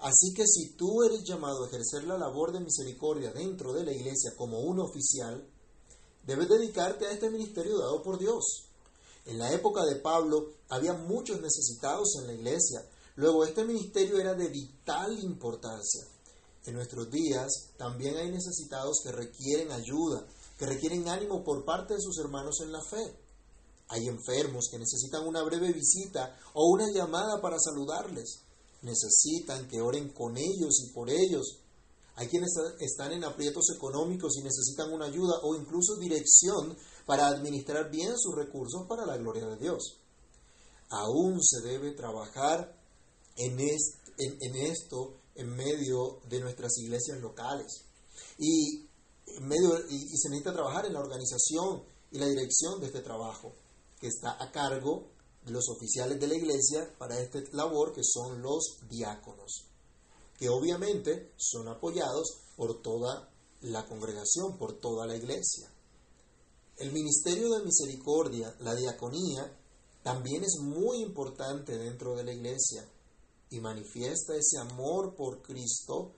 Así 0.00 0.32
que 0.32 0.46
si 0.46 0.76
tú 0.76 1.02
eres 1.02 1.24
llamado 1.24 1.64
a 1.64 1.66
ejercer 1.66 2.04
la 2.04 2.16
labor 2.16 2.52
de 2.52 2.60
misericordia 2.60 3.32
dentro 3.32 3.72
de 3.72 3.84
la 3.84 3.92
iglesia 3.92 4.32
como 4.36 4.60
un 4.60 4.78
oficial, 4.78 5.44
debes 6.24 6.48
dedicarte 6.48 7.06
a 7.06 7.10
este 7.10 7.30
ministerio 7.30 7.78
dado 7.78 8.02
por 8.02 8.18
Dios. 8.18 8.68
En 9.24 9.38
la 9.38 9.52
época 9.52 9.84
de 9.84 9.96
Pablo 9.96 10.52
había 10.68 10.94
muchos 10.94 11.40
necesitados 11.40 12.14
en 12.20 12.28
la 12.28 12.32
iglesia. 12.32 12.88
Luego 13.16 13.44
este 13.44 13.64
ministerio 13.64 14.20
era 14.20 14.34
de 14.34 14.46
vital 14.46 15.18
importancia. 15.18 16.06
En 16.64 16.74
nuestros 16.74 17.10
días 17.10 17.70
también 17.76 18.16
hay 18.16 18.30
necesitados 18.30 19.00
que 19.02 19.10
requieren 19.10 19.72
ayuda, 19.72 20.24
que 20.56 20.66
requieren 20.66 21.08
ánimo 21.08 21.42
por 21.42 21.64
parte 21.64 21.94
de 21.94 22.00
sus 22.00 22.18
hermanos 22.18 22.60
en 22.60 22.70
la 22.70 22.82
fe. 22.82 23.18
Hay 23.88 24.06
enfermos 24.06 24.68
que 24.70 24.78
necesitan 24.78 25.26
una 25.26 25.42
breve 25.42 25.72
visita 25.72 26.38
o 26.54 26.70
una 26.70 26.86
llamada 26.92 27.40
para 27.40 27.58
saludarles 27.58 28.44
necesitan 28.82 29.68
que 29.68 29.80
oren 29.80 30.12
con 30.12 30.36
ellos 30.36 30.80
y 30.84 30.92
por 30.92 31.10
ellos. 31.10 31.60
Hay 32.16 32.28
quienes 32.28 32.50
están 32.80 33.12
en 33.12 33.24
aprietos 33.24 33.66
económicos 33.76 34.36
y 34.38 34.42
necesitan 34.42 34.92
una 34.92 35.06
ayuda 35.06 35.38
o 35.42 35.54
incluso 35.54 35.96
dirección 35.96 36.76
para 37.06 37.28
administrar 37.28 37.90
bien 37.90 38.12
sus 38.18 38.34
recursos 38.34 38.86
para 38.88 39.06
la 39.06 39.16
gloria 39.16 39.46
de 39.46 39.56
Dios. 39.56 40.00
Aún 40.90 41.40
se 41.42 41.60
debe 41.60 41.92
trabajar 41.92 42.76
en, 43.36 43.60
esto 43.60 45.20
en 45.36 45.54
medio 45.54 46.20
de 46.28 46.40
nuestras 46.40 46.76
iglesias 46.78 47.20
locales. 47.20 47.84
Y, 48.36 48.88
en 49.26 49.46
medio, 49.46 49.78
y 49.88 50.16
se 50.16 50.28
necesita 50.28 50.52
trabajar 50.52 50.86
en 50.86 50.94
la 50.94 51.00
organización 51.00 51.84
y 52.10 52.18
la 52.18 52.26
dirección 52.26 52.80
de 52.80 52.86
este 52.86 53.00
trabajo, 53.00 53.54
que 54.00 54.08
está 54.08 54.42
a 54.42 54.50
cargo 54.50 55.17
los 55.50 55.68
oficiales 55.68 56.20
de 56.20 56.28
la 56.28 56.36
iglesia 56.36 56.94
para 56.98 57.20
esta 57.20 57.40
labor, 57.52 57.92
que 57.92 58.02
son 58.04 58.42
los 58.42 58.78
diáconos, 58.88 59.66
que 60.38 60.48
obviamente 60.48 61.32
son 61.36 61.68
apoyados 61.68 62.38
por 62.56 62.82
toda 62.82 63.30
la 63.62 63.86
congregación, 63.86 64.56
por 64.58 64.80
toda 64.80 65.06
la 65.06 65.16
iglesia. 65.16 65.70
El 66.76 66.92
ministerio 66.92 67.50
de 67.50 67.64
misericordia, 67.64 68.54
la 68.60 68.74
diaconía, 68.74 69.56
también 70.02 70.44
es 70.44 70.58
muy 70.60 71.02
importante 71.02 71.76
dentro 71.76 72.16
de 72.16 72.24
la 72.24 72.32
iglesia 72.32 72.88
y 73.50 73.60
manifiesta 73.60 74.36
ese 74.36 74.58
amor 74.58 75.14
por 75.16 75.42
Cristo 75.42 76.12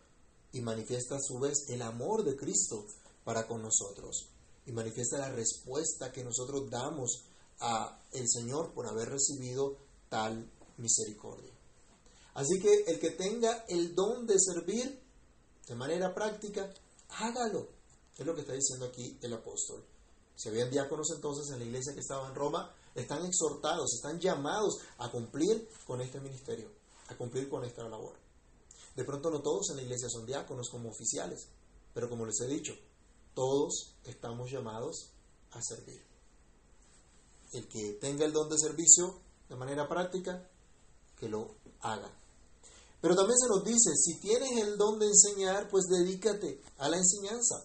y 0.52 0.60
manifiesta 0.60 1.16
a 1.16 1.20
su 1.20 1.38
vez 1.38 1.64
el 1.68 1.82
amor 1.82 2.24
de 2.24 2.36
Cristo 2.36 2.84
para 3.24 3.46
con 3.46 3.62
nosotros 3.62 4.28
y 4.66 4.72
manifiesta 4.72 5.18
la 5.18 5.30
respuesta 5.30 6.12
que 6.12 6.24
nosotros 6.24 6.68
damos 6.70 7.24
a 7.60 8.00
el 8.12 8.28
Señor 8.28 8.72
por 8.72 8.86
haber 8.86 9.10
recibido 9.10 9.76
tal 10.08 10.50
misericordia. 10.78 11.52
Así 12.34 12.58
que 12.60 12.84
el 12.86 12.98
que 12.98 13.10
tenga 13.10 13.64
el 13.68 13.94
don 13.94 14.26
de 14.26 14.38
servir 14.38 15.00
de 15.66 15.74
manera 15.74 16.14
práctica, 16.14 16.72
hágalo. 17.08 17.68
Es 18.16 18.26
lo 18.26 18.34
que 18.34 18.42
está 18.42 18.52
diciendo 18.52 18.86
aquí 18.86 19.18
el 19.22 19.32
apóstol. 19.32 19.84
Si 20.36 20.48
habían 20.48 20.70
diáconos 20.70 21.10
entonces 21.14 21.52
en 21.52 21.60
la 21.60 21.64
iglesia 21.64 21.94
que 21.94 22.00
estaba 22.00 22.28
en 22.28 22.34
Roma, 22.34 22.74
están 22.94 23.24
exhortados, 23.24 23.94
están 23.94 24.18
llamados 24.18 24.78
a 24.98 25.10
cumplir 25.10 25.68
con 25.86 26.00
este 26.00 26.20
ministerio, 26.20 26.70
a 27.08 27.16
cumplir 27.16 27.48
con 27.48 27.64
esta 27.64 27.88
labor. 27.88 28.16
De 28.96 29.04
pronto 29.04 29.30
no 29.30 29.42
todos 29.42 29.70
en 29.70 29.76
la 29.76 29.82
iglesia 29.82 30.08
son 30.08 30.26
diáconos 30.26 30.68
como 30.70 30.90
oficiales, 30.90 31.48
pero 31.94 32.08
como 32.08 32.26
les 32.26 32.40
he 32.40 32.46
dicho, 32.46 32.74
todos 33.34 33.96
estamos 34.04 34.50
llamados 34.50 35.10
a 35.52 35.62
servir 35.62 36.09
el 37.52 37.68
que 37.68 37.98
tenga 38.00 38.24
el 38.24 38.32
don 38.32 38.48
de 38.48 38.58
servicio 38.58 39.18
de 39.48 39.56
manera 39.56 39.88
práctica, 39.88 40.48
que 41.16 41.28
lo 41.28 41.56
haga. 41.80 42.10
Pero 43.00 43.16
también 43.16 43.38
se 43.38 43.48
nos 43.48 43.64
dice, 43.64 43.90
si 43.96 44.20
tienes 44.20 44.50
el 44.58 44.76
don 44.76 44.98
de 44.98 45.06
enseñar, 45.06 45.68
pues 45.68 45.86
dedícate 45.86 46.60
a 46.78 46.88
la 46.88 46.98
enseñanza. 46.98 47.64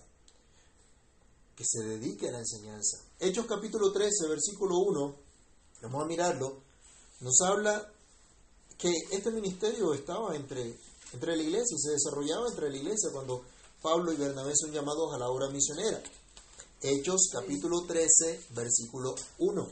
Que 1.55 1.63
se 1.65 1.83
dedique 1.83 2.29
a 2.29 2.31
la 2.31 2.39
enseñanza. 2.39 2.97
Hechos 3.19 3.45
capítulo 3.45 3.91
13, 3.91 4.27
versículo 4.27 4.77
1, 4.79 5.15
vamos 5.83 6.03
a 6.03 6.07
mirarlo, 6.07 6.61
nos 7.21 7.39
habla 7.41 7.91
que 8.77 8.91
este 9.11 9.31
ministerio 9.31 9.93
estaba 9.93 10.35
entre, 10.35 10.77
entre 11.13 11.35
la 11.35 11.43
iglesia 11.43 11.75
y 11.75 11.79
se 11.79 11.91
desarrollaba 11.91 12.49
entre 12.49 12.69
la 12.69 12.77
iglesia 12.77 13.09
cuando 13.11 13.43
Pablo 13.81 14.11
y 14.11 14.17
Bernabé 14.17 14.51
son 14.55 14.71
llamados 14.71 15.13
a 15.13 15.17
la 15.17 15.29
obra 15.29 15.49
misionera. 15.49 16.01
Hechos 16.81 17.29
capítulo 17.31 17.85
13, 17.87 18.47
versículo 18.51 19.15
1. 19.39 19.67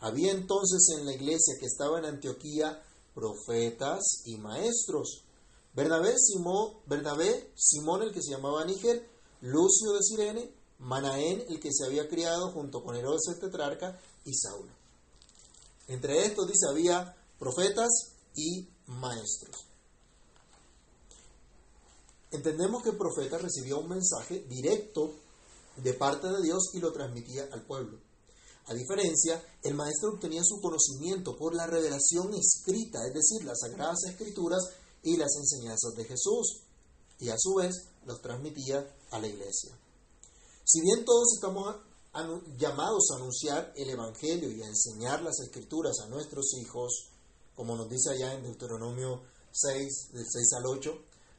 Había 0.00 0.30
entonces 0.30 0.88
en 0.96 1.04
la 1.04 1.14
iglesia 1.14 1.56
que 1.58 1.66
estaba 1.66 1.98
en 1.98 2.04
Antioquía 2.04 2.80
profetas 3.12 4.22
y 4.24 4.38
maestros. 4.38 5.24
Bernabé, 5.74 6.14
Simón, 6.16 6.74
Bernabé, 6.86 7.52
Simón 7.56 8.02
el 8.02 8.12
que 8.12 8.22
se 8.22 8.30
llamaba 8.30 8.64
Níger, 8.64 9.06
Lucio 9.40 9.92
de 9.92 10.02
Sirene, 10.02 10.54
Manaén 10.78 11.44
el 11.48 11.58
que 11.58 11.72
se 11.72 11.84
había 11.84 12.08
criado 12.08 12.52
junto 12.52 12.82
con 12.82 12.96
Herodes 12.96 13.22
el 13.28 13.40
tetrarca 13.40 14.00
y 14.24 14.32
Saulo. 14.34 14.72
Entre 15.88 16.24
estos 16.24 16.46
dice 16.46 16.66
había 16.68 17.16
profetas 17.38 17.90
y 18.36 18.68
maestros. 18.86 19.66
Entendemos 22.30 22.82
que 22.82 22.90
el 22.90 22.96
profeta 22.96 23.38
recibía 23.38 23.76
un 23.76 23.88
mensaje 23.88 24.46
directo 24.48 25.12
de 25.76 25.94
parte 25.94 26.28
de 26.28 26.42
Dios 26.42 26.70
y 26.74 26.80
lo 26.80 26.92
transmitía 26.92 27.48
al 27.52 27.64
pueblo. 27.66 27.98
A 28.66 28.74
diferencia, 28.74 29.42
el 29.62 29.74
maestro 29.74 30.14
obtenía 30.14 30.42
su 30.44 30.60
conocimiento 30.60 31.36
por 31.36 31.54
la 31.54 31.66
revelación 31.66 32.32
escrita, 32.34 33.00
es 33.06 33.14
decir, 33.14 33.44
las 33.44 33.60
sagradas 33.60 33.98
escrituras 34.08 34.62
y 35.02 35.16
las 35.16 35.34
enseñanzas 35.36 35.94
de 35.96 36.04
Jesús, 36.04 36.62
y 37.18 37.28
a 37.28 37.34
su 37.38 37.54
vez 37.54 37.74
los 38.04 38.20
transmitía 38.20 38.86
a 39.10 39.18
la 39.18 39.26
iglesia. 39.26 39.76
Si 40.64 40.80
bien 40.80 41.04
todos 41.04 41.34
estamos 41.34 41.76
llamados 42.56 43.10
a 43.10 43.16
anunciar 43.16 43.72
el 43.76 43.90
Evangelio 43.90 44.50
y 44.50 44.62
a 44.62 44.68
enseñar 44.68 45.22
las 45.22 45.40
escrituras 45.40 45.98
a 46.04 46.08
nuestros 46.08 46.54
hijos, 46.54 47.10
como 47.54 47.76
nos 47.76 47.88
dice 47.88 48.10
allá 48.10 48.34
en 48.34 48.44
Deuteronomio 48.44 49.22
6, 49.50 50.12
del 50.12 50.26
6 50.28 50.52
al 50.58 50.66
8, 50.66 50.90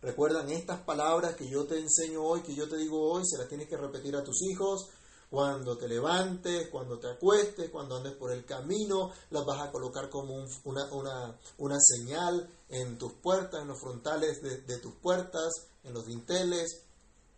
recuerdan 0.04 0.50
estas 0.52 0.82
palabras 0.82 1.36
que 1.36 1.50
yo 1.50 1.66
te 1.66 1.80
enseño 1.80 2.24
hoy, 2.24 2.42
que 2.42 2.54
yo 2.54 2.70
te 2.70 2.78
digo 2.78 3.12
hoy, 3.12 3.24
se 3.26 3.40
las 3.40 3.48
tienes 3.48 3.68
que 3.68 3.78
repetir 3.78 4.16
a 4.16 4.24
tus 4.24 4.44
hijos, 4.44 4.90
cuando 5.32 5.76
te 5.78 5.88
levantes, 5.88 6.70
cuando 6.70 7.00
te 7.00 7.10
acuestes, 7.10 7.72
cuando 7.72 7.98
andes 7.98 8.14
por 8.14 8.32
el 8.32 8.46
camino, 8.46 9.12
las 9.32 9.44
vas 9.44 9.62
a 9.62 9.72
colocar 9.72 10.08
como 10.12 10.36
una, 10.66 11.36
una, 11.58 11.80
señal 11.80 12.48
en 12.70 13.00
tus 13.00 13.14
puertas, 13.14 13.62
en 13.62 13.70
los 13.70 13.80
frontales 13.80 14.44
de, 14.44 14.62
de 14.62 14.78
tus 14.78 14.94
puertas, 15.02 15.52
en 15.84 15.94
los 15.94 16.06
dinteles, 16.06 16.84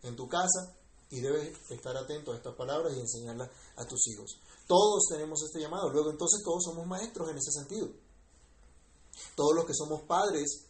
en 0.02 0.14
tu 0.14 0.28
casa 0.28 0.76
y 1.08 1.20
debes 1.20 1.56
estar 1.70 1.96
atento 1.96 2.32
a 2.32 2.36
estas 2.36 2.54
palabras 2.54 2.92
y 2.94 3.00
enseñarlas 3.00 3.50
a 3.76 3.86
tus 3.86 4.06
hijos. 4.08 4.40
Todos 4.66 5.04
tenemos 5.08 5.42
este 5.42 5.60
llamado, 5.60 5.88
luego 5.90 6.10
entonces 6.10 6.42
todos 6.44 6.64
somos 6.64 6.86
maestros 6.86 7.30
en 7.30 7.38
ese 7.38 7.52
sentido. 7.52 7.88
Todos 9.34 9.54
los 9.54 9.64
que 9.64 9.74
somos 9.74 10.02
padres 10.02 10.65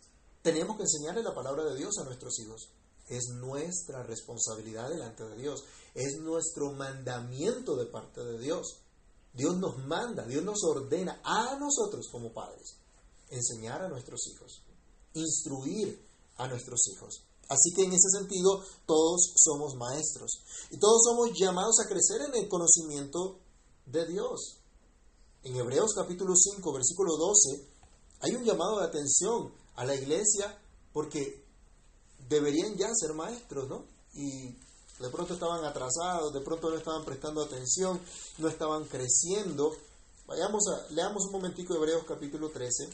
tenemos 0.46 0.76
que 0.76 0.84
enseñarle 0.84 1.24
la 1.24 1.34
palabra 1.34 1.64
de 1.64 1.76
Dios 1.76 1.98
a 1.98 2.04
nuestros 2.04 2.38
hijos. 2.38 2.68
Es 3.08 3.30
nuestra 3.30 4.04
responsabilidad 4.04 4.88
delante 4.88 5.24
de 5.24 5.36
Dios, 5.36 5.64
es 5.92 6.20
nuestro 6.20 6.70
mandamiento 6.70 7.74
de 7.74 7.86
parte 7.86 8.22
de 8.22 8.38
Dios. 8.38 8.76
Dios 9.34 9.56
nos 9.56 9.76
manda, 9.78 10.24
Dios 10.24 10.44
nos 10.44 10.62
ordena 10.62 11.20
a 11.24 11.56
nosotros 11.58 12.06
como 12.12 12.32
padres 12.32 12.76
enseñar 13.28 13.82
a 13.82 13.88
nuestros 13.88 14.24
hijos, 14.28 14.62
instruir 15.14 16.00
a 16.36 16.46
nuestros 16.46 16.78
hijos. 16.94 17.24
Así 17.48 17.72
que 17.74 17.82
en 17.82 17.92
ese 17.92 18.08
sentido 18.08 18.62
todos 18.86 19.32
somos 19.34 19.74
maestros 19.74 20.42
y 20.70 20.78
todos 20.78 21.02
somos 21.02 21.30
llamados 21.36 21.80
a 21.80 21.88
crecer 21.88 22.20
en 22.22 22.40
el 22.40 22.48
conocimiento 22.48 23.40
de 23.86 24.06
Dios. 24.06 24.58
En 25.42 25.56
Hebreos 25.56 25.92
capítulo 25.92 26.34
5, 26.36 26.72
versículo 26.72 27.16
12, 27.16 27.66
hay 28.20 28.36
un 28.36 28.44
llamado 28.44 28.78
de 28.78 28.86
atención 28.86 29.65
a 29.76 29.84
la 29.84 29.94
iglesia 29.94 30.58
porque 30.92 31.44
deberían 32.28 32.76
ya 32.76 32.88
ser 32.94 33.14
maestros, 33.14 33.68
¿no? 33.68 33.84
Y 34.14 34.48
de 34.98 35.10
pronto 35.10 35.34
estaban 35.34 35.64
atrasados, 35.64 36.32
de 36.32 36.40
pronto 36.40 36.70
no 36.70 36.76
estaban 36.76 37.04
prestando 37.04 37.42
atención, 37.42 38.00
no 38.38 38.48
estaban 38.48 38.84
creciendo. 38.84 39.76
Vayamos 40.26 40.64
a, 40.68 40.92
leamos 40.92 41.26
un 41.26 41.32
momentico 41.32 41.74
Hebreos 41.74 42.04
capítulo 42.08 42.50
13, 42.50 42.88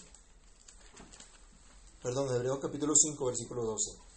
perdón, 2.03 2.35
Hebreos 2.35 2.59
capítulo 2.61 2.95
5, 2.95 3.25
versículo 3.27 3.65
12. 3.65 4.13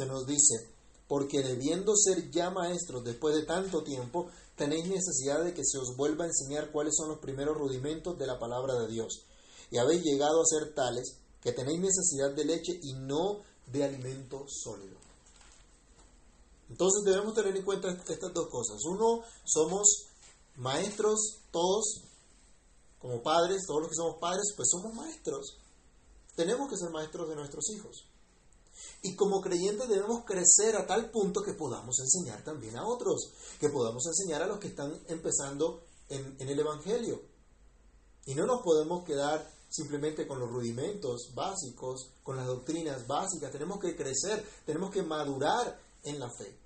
se 0.00 0.06
nos 0.06 0.24
dice, 0.26 0.70
porque 1.08 1.42
debiendo 1.42 1.94
ser 1.96 2.30
ya 2.30 2.50
maestros 2.50 3.04
después 3.04 3.34
de 3.34 3.42
tanto 3.42 3.82
tiempo, 3.82 4.30
tenéis 4.60 4.86
necesidad 4.86 5.42
de 5.42 5.54
que 5.54 5.64
se 5.64 5.78
os 5.78 5.96
vuelva 5.96 6.24
a 6.24 6.28
enseñar 6.28 6.70
cuáles 6.70 6.94
son 6.94 7.08
los 7.08 7.18
primeros 7.18 7.56
rudimentos 7.56 8.18
de 8.18 8.26
la 8.26 8.38
palabra 8.38 8.74
de 8.74 8.88
Dios. 8.88 9.24
Y 9.70 9.78
habéis 9.78 10.02
llegado 10.02 10.42
a 10.42 10.44
ser 10.44 10.74
tales 10.74 11.16
que 11.40 11.52
tenéis 11.52 11.80
necesidad 11.80 12.34
de 12.36 12.44
leche 12.44 12.78
y 12.82 12.92
no 12.92 13.40
de 13.72 13.84
alimento 13.84 14.44
sólido. 14.48 14.98
Entonces 16.68 17.02
debemos 17.06 17.32
tener 17.34 17.56
en 17.56 17.64
cuenta 17.64 17.88
estas 17.88 18.34
dos 18.34 18.48
cosas. 18.50 18.76
Uno, 18.84 19.22
somos 19.46 20.08
maestros 20.56 21.38
todos, 21.50 22.02
como 22.98 23.22
padres, 23.22 23.62
todos 23.66 23.80
los 23.80 23.88
que 23.88 23.96
somos 23.96 24.18
padres, 24.20 24.52
pues 24.54 24.68
somos 24.70 24.92
maestros. 24.92 25.56
Tenemos 26.36 26.68
que 26.68 26.76
ser 26.76 26.90
maestros 26.90 27.30
de 27.30 27.34
nuestros 27.34 27.64
hijos. 27.70 28.09
Y 29.02 29.14
como 29.16 29.40
creyentes 29.40 29.88
debemos 29.88 30.24
crecer 30.24 30.76
a 30.76 30.86
tal 30.86 31.10
punto 31.10 31.42
que 31.42 31.54
podamos 31.54 31.96
enseñar 32.00 32.44
también 32.44 32.76
a 32.76 32.86
otros, 32.86 33.32
que 33.58 33.70
podamos 33.70 34.04
enseñar 34.06 34.42
a 34.42 34.46
los 34.46 34.58
que 34.58 34.68
están 34.68 34.92
empezando 35.08 35.84
en, 36.08 36.36
el 36.38 36.58
Evangelio. 36.58 37.22
Y 38.26 38.34
no 38.34 38.46
nos 38.46 38.62
podemos 38.62 39.04
quedar 39.04 39.50
simplemente 39.70 40.26
con 40.26 40.38
los 40.38 40.50
rudimentos 40.50 41.30
básicos, 41.34 42.10
con 42.22 42.36
las 42.36 42.46
doctrinas 42.46 43.06
básicas. 43.06 43.50
Tenemos 43.50 43.80
que 43.80 43.96
crecer, 43.96 44.44
tenemos 44.66 44.90
que 44.90 45.02
madurar 45.02 45.80
en 46.04 46.18
la 46.18 46.28
fe. 46.30 46.58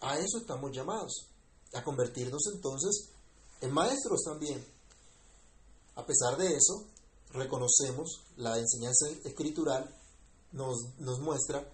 A 0.00 0.18
eso 0.18 0.38
estamos 0.38 0.72
llamados, 0.72 1.28
a 1.74 1.82
convertirnos 1.82 2.42
entonces 2.54 3.10
en 3.60 3.72
maestros 3.72 4.22
también. 4.24 4.64
A 5.96 6.04
pesar 6.04 6.36
de 6.36 6.48
eso, 6.48 6.86
reconocemos 7.32 8.22
la 8.36 8.58
enseñanza 8.58 9.08
escritural 9.24 9.94
nos, 10.52 11.20
muestra 11.20 11.72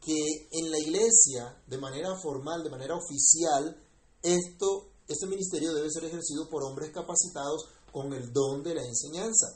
que 0.00 0.16
en 0.52 0.70
la 0.70 0.78
iglesia, 0.78 1.62
de 1.66 1.78
manera 1.78 2.16
formal, 2.16 2.62
de 2.62 2.70
manera 2.70 2.94
oficial, 2.94 3.76
esto, 4.22 4.90
este 5.06 5.26
ministerio 5.26 5.74
debe 5.74 5.90
ser 5.90 6.04
ejercido 6.04 6.48
por 6.48 6.64
hombres 6.64 6.90
capacitados 6.90 7.66
con 7.92 8.12
el 8.12 8.32
don 8.32 8.62
de 8.62 8.74
la 8.74 8.84
enseñanza, 8.84 9.46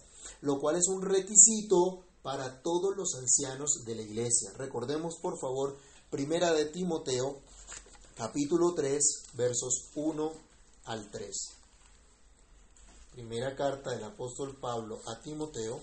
lo 0.40 0.58
cual 0.58 0.76
es 0.76 0.88
un 0.88 1.02
requisito 1.02 2.04
para 2.22 2.62
todos 2.62 2.96
los 2.96 3.14
ancianos 3.14 3.84
de 3.84 3.94
la 3.94 4.02
iglesia. 4.02 4.52
Recordemos, 4.56 5.16
por 5.20 5.38
favor, 5.38 5.76
primera 6.10 6.52
de 6.52 6.66
Timoteo, 6.66 7.40
capítulo 8.16 8.74
3, 8.74 9.02
versos 9.34 9.90
1 9.94 10.32
al 10.84 11.10
3. 11.10 11.30
Primera 13.12 13.54
carta 13.56 13.90
del 13.90 14.04
apóstol 14.04 14.56
Pablo 14.58 15.00
a 15.06 15.20
Timoteo, 15.20 15.80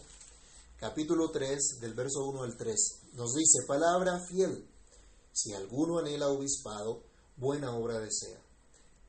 capítulo 0.80 1.30
3, 1.30 1.80
del 1.82 1.94
verso 1.94 2.26
1 2.26 2.42
al 2.42 2.56
3, 2.56 3.02
nos 3.14 3.34
dice, 3.34 3.68
palabra 3.68 4.18
fiel, 4.26 4.66
si 5.34 5.54
alguno 5.54 6.00
anhela 6.00 6.30
obispado, 6.30 7.04
buena 7.36 7.76
obra 7.76 8.00
desea, 8.00 8.42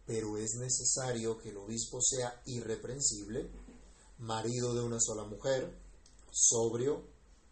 pero 0.04 0.36
es 0.36 0.56
necesario 0.58 1.38
que 1.38 1.50
el 1.50 1.58
obispo 1.58 2.00
sea 2.00 2.42
irreprensible, 2.46 3.48
marido 4.18 4.74
de 4.74 4.80
una 4.82 4.98
sola 4.98 5.22
mujer, 5.22 5.78
sobrio, 6.32 7.04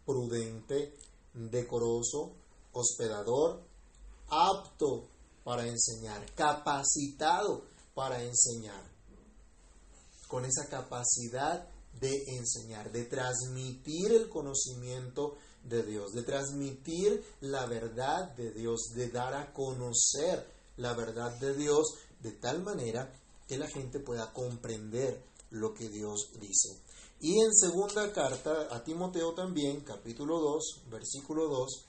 prudente, 0.05 0.97
decoroso, 1.33 2.35
hospedador, 2.73 3.63
apto 4.27 5.07
para 5.45 5.65
enseñar, 5.65 6.25
capacitado 6.35 7.63
para 7.95 8.21
enseñar, 8.21 8.83
con 10.27 10.43
esa 10.43 10.67
capacidad 10.67 11.69
de 11.99 12.23
enseñar, 12.37 12.91
de 12.91 13.05
transmitir 13.05 14.11
el 14.11 14.29
conocimiento 14.29 15.37
de 15.63 15.83
Dios, 15.83 16.11
de 16.13 16.23
transmitir 16.23 17.23
la 17.41 17.65
verdad 17.65 18.35
de 18.35 18.51
Dios, 18.51 18.91
de 18.95 19.09
dar 19.09 19.33
a 19.33 19.51
conocer 19.53 20.45
la 20.77 20.93
verdad 20.93 21.31
de 21.39 21.53
Dios 21.55 21.95
de 22.21 22.31
tal 22.31 22.61
manera 22.63 23.11
que 23.47 23.57
la 23.57 23.67
gente 23.67 23.99
pueda 23.99 24.31
comprender 24.31 25.23
lo 25.51 25.73
que 25.73 25.89
Dios 25.89 26.31
dice. 26.39 26.79
Y 27.21 27.41
en 27.41 27.53
segunda 27.53 28.13
carta 28.13 28.67
a 28.71 28.83
Timoteo 28.83 29.33
también, 29.33 29.81
capítulo 29.81 30.39
2, 30.39 30.83
versículo 30.89 31.47
2, 31.49 31.85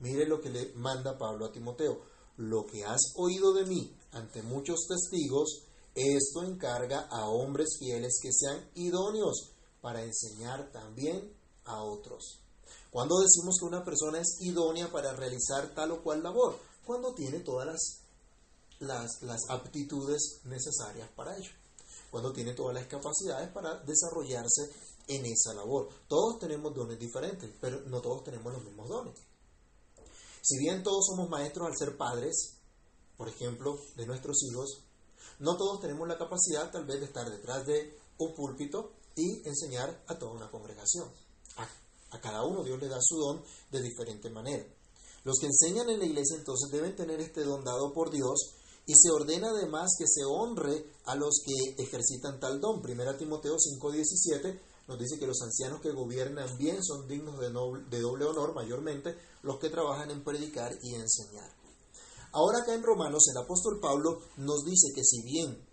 mire 0.00 0.26
lo 0.26 0.40
que 0.40 0.50
le 0.50 0.72
manda 0.74 1.18
Pablo 1.18 1.46
a 1.46 1.52
Timoteo. 1.52 2.00
Lo 2.38 2.66
que 2.66 2.84
has 2.84 3.00
oído 3.16 3.52
de 3.52 3.66
mí 3.66 3.92
ante 4.12 4.42
muchos 4.42 4.86
testigos, 4.88 5.64
esto 5.94 6.44
encarga 6.44 7.08
a 7.10 7.28
hombres 7.28 7.76
fieles 7.78 8.18
que 8.22 8.32
sean 8.32 8.70
idóneos 8.74 9.52
para 9.80 10.02
enseñar 10.02 10.70
también 10.70 11.32
a 11.64 11.82
otros. 11.82 12.40
Cuando 12.90 13.20
decimos 13.20 13.56
que 13.58 13.66
una 13.66 13.84
persona 13.84 14.20
es 14.20 14.38
idónea 14.40 14.90
para 14.90 15.12
realizar 15.12 15.74
tal 15.74 15.92
o 15.92 16.02
cual 16.02 16.22
labor, 16.22 16.58
cuando 16.84 17.12
tiene 17.14 17.40
todas 17.40 17.66
las, 18.80 19.10
las, 19.20 19.40
aptitudes 19.50 20.40
necesarias 20.44 21.10
para 21.14 21.36
ello, 21.36 21.50
cuando 22.10 22.32
tiene 22.32 22.54
todas 22.54 22.74
las 22.74 22.86
capacidades 22.86 23.50
para 23.52 23.78
desarrollarse 23.80 24.72
en 25.06 25.26
esa 25.26 25.52
labor. 25.54 25.88
Todos 26.06 26.38
tenemos 26.38 26.74
dones 26.74 26.98
diferentes, 26.98 27.50
pero 27.60 27.80
no 27.82 28.00
todos 28.00 28.24
tenemos 28.24 28.52
los 28.52 28.64
mismos 28.64 28.88
dones. 28.88 29.14
Si 30.40 30.58
bien 30.58 30.82
todos 30.82 31.06
somos 31.06 31.28
maestros 31.28 31.66
al 31.66 31.76
ser 31.76 31.96
padres, 31.96 32.54
por 33.16 33.28
ejemplo, 33.28 33.78
de 33.96 34.06
nuestros 34.06 34.42
hijos, 34.44 34.84
no 35.38 35.56
todos 35.56 35.80
tenemos 35.80 36.06
la 36.08 36.18
capacidad 36.18 36.70
tal 36.70 36.84
vez 36.84 37.00
de 37.00 37.06
estar 37.06 37.30
detrás 37.30 37.66
de 37.66 37.96
un 38.18 38.34
púlpito 38.34 38.92
y 39.16 39.46
enseñar 39.48 40.04
a 40.06 40.18
toda 40.18 40.32
una 40.32 40.50
congregación. 40.50 41.08
A, 41.56 42.20
cada 42.20 42.44
uno 42.44 42.64
Dios 42.64 42.80
le 42.80 42.88
da 42.88 42.98
su 43.00 43.16
don 43.16 43.42
de 43.70 43.82
diferente 43.82 44.30
manera. 44.30 44.64
Los 45.24 45.38
que 45.40 45.46
enseñan 45.46 45.90
en 45.90 45.98
la 45.98 46.06
iglesia 46.06 46.36
entonces 46.36 46.70
deben 46.70 46.96
tener 46.96 47.20
este 47.20 47.42
don 47.42 47.62
dado 47.64 47.92
por 47.92 48.10
Dios 48.10 48.54
y 48.86 48.94
se 48.94 49.10
ordena 49.10 49.50
además 49.50 49.90
que 49.98 50.06
se 50.06 50.24
honre 50.24 50.90
a 51.04 51.14
los 51.14 51.42
que 51.44 51.82
ejercitan 51.82 52.40
tal 52.40 52.60
don. 52.60 52.80
Primera 52.80 53.18
Timoteo 53.18 53.56
5:17 53.56 54.60
nos 54.88 54.98
dice 54.98 55.18
que 55.18 55.26
los 55.26 55.42
ancianos 55.42 55.82
que 55.82 55.92
gobiernan 55.92 56.56
bien 56.56 56.82
son 56.82 57.06
dignos 57.06 57.38
de, 57.38 57.48
de 57.48 58.00
doble 58.00 58.24
honor, 58.24 58.54
mayormente 58.54 59.18
los 59.42 59.58
que 59.58 59.68
trabajan 59.68 60.10
en 60.10 60.24
predicar 60.24 60.72
y 60.82 60.94
enseñar. 60.94 61.52
Ahora 62.32 62.58
acá 62.58 62.74
en 62.74 62.82
Romanos 62.82 63.24
el 63.30 63.38
apóstol 63.38 63.80
Pablo 63.80 64.20
nos 64.36 64.64
dice 64.64 64.88
que 64.94 65.04
si 65.04 65.22
bien 65.22 65.66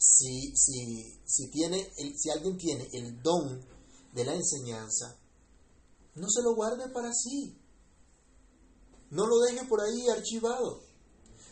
si, 0.00 0.56
si, 0.56 1.20
si, 1.26 1.50
tiene 1.50 1.92
si 2.16 2.30
alguien 2.30 2.56
tiene 2.56 2.88
el 2.92 3.22
don 3.22 3.60
de 4.14 4.24
la 4.24 4.34
enseñanza, 4.34 5.18
no 6.14 6.28
se 6.28 6.42
lo 6.42 6.54
guarde 6.54 6.88
para 6.88 7.12
sí. 7.12 7.56
No 9.10 9.26
lo 9.26 9.38
deje 9.40 9.66
por 9.66 9.80
ahí 9.80 10.08
archivado. 10.08 10.80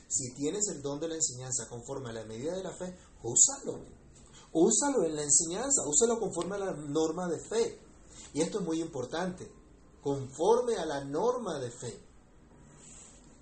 Si 0.08 0.32
tienes 0.34 0.68
el 0.68 0.80
don 0.80 0.98
de 1.00 1.08
la 1.08 1.16
enseñanza 1.16 1.68
conforme 1.68 2.10
a 2.10 2.14
la 2.14 2.24
medida 2.24 2.56
de 2.56 2.62
la 2.62 2.72
fe, 2.72 2.96
úsalo. 3.22 3.84
Úsalo 4.52 5.04
en 5.04 5.16
la 5.16 5.22
enseñanza, 5.22 5.82
úsalo 5.86 6.18
conforme 6.18 6.56
a 6.56 6.58
la 6.58 6.72
norma 6.72 7.28
de 7.28 7.38
fe. 7.38 7.78
Y 8.32 8.40
esto 8.40 8.60
es 8.60 8.64
muy 8.64 8.80
importante, 8.80 9.50
conforme 10.02 10.76
a 10.76 10.86
la 10.86 11.04
norma 11.04 11.58
de 11.58 11.70
fe. 11.70 12.07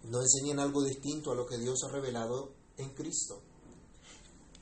No 0.09 0.21
enseñen 0.23 0.61
algo 0.61 0.83
distinto 0.85 1.33
a 1.33 1.35
lo 1.35 1.47
que 1.47 1.59
Dios 1.59 1.83
ha 1.85 1.93
revelado 1.93 2.53
en 2.77 2.91
Cristo, 2.95 3.41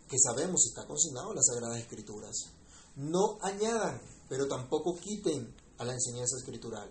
que 0.08 0.16
sabemos 0.18 0.66
está 0.66 0.86
consignado 0.86 1.30
en 1.30 1.36
las 1.36 1.46
Sagradas 1.46 1.80
Escrituras. 1.80 2.34
No 2.96 3.38
añadan, 3.42 4.00
pero 4.28 4.46
tampoco 4.46 4.96
quiten 4.96 5.54
a 5.78 5.84
la 5.84 5.92
enseñanza 5.92 6.36
escritural. 6.38 6.90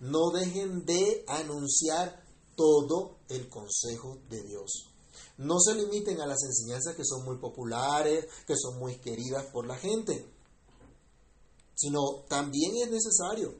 No 0.00 0.30
dejen 0.30 0.84
de 0.84 1.24
anunciar 1.28 2.24
todo 2.56 3.18
el 3.28 3.48
consejo 3.48 4.18
de 4.30 4.42
Dios. 4.42 4.88
No 5.38 5.60
se 5.60 5.74
limiten 5.74 6.20
a 6.20 6.26
las 6.26 6.42
enseñanzas 6.42 6.96
que 6.96 7.04
son 7.04 7.24
muy 7.24 7.38
populares, 7.38 8.26
que 8.46 8.56
son 8.56 8.78
muy 8.78 8.96
queridas 8.98 9.46
por 9.52 9.66
la 9.66 9.76
gente, 9.76 10.26
sino 11.74 12.24
también 12.28 12.72
es 12.82 12.90
necesario 12.90 13.54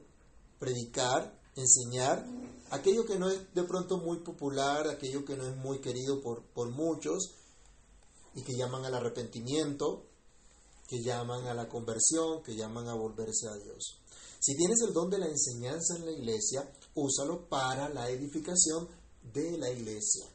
predicar, 0.59 1.39
enseñar 1.55 2.25
aquello 2.71 3.05
que 3.05 3.17
no 3.17 3.29
es 3.29 3.53
de 3.53 3.63
pronto 3.63 3.97
muy 3.97 4.19
popular, 4.19 4.87
aquello 4.87 5.25
que 5.25 5.35
no 5.35 5.45
es 5.47 5.55
muy 5.55 5.79
querido 5.79 6.21
por, 6.21 6.43
por 6.53 6.69
muchos 6.69 7.35
y 8.35 8.43
que 8.43 8.55
llaman 8.55 8.85
al 8.85 8.95
arrepentimiento, 8.95 10.05
que 10.87 11.01
llaman 11.03 11.47
a 11.47 11.53
la 11.53 11.67
conversión, 11.67 12.43
que 12.43 12.55
llaman 12.55 12.87
a 12.87 12.95
volverse 12.95 13.47
a 13.47 13.55
Dios. 13.55 13.99
Si 14.39 14.55
tienes 14.55 14.79
el 14.81 14.93
don 14.93 15.09
de 15.09 15.17
la 15.17 15.27
enseñanza 15.27 15.95
en 15.95 16.05
la 16.05 16.11
iglesia, 16.11 16.71
úsalo 16.95 17.49
para 17.49 17.89
la 17.89 18.09
edificación 18.09 18.87
de 19.33 19.57
la 19.57 19.69
iglesia. 19.69 20.25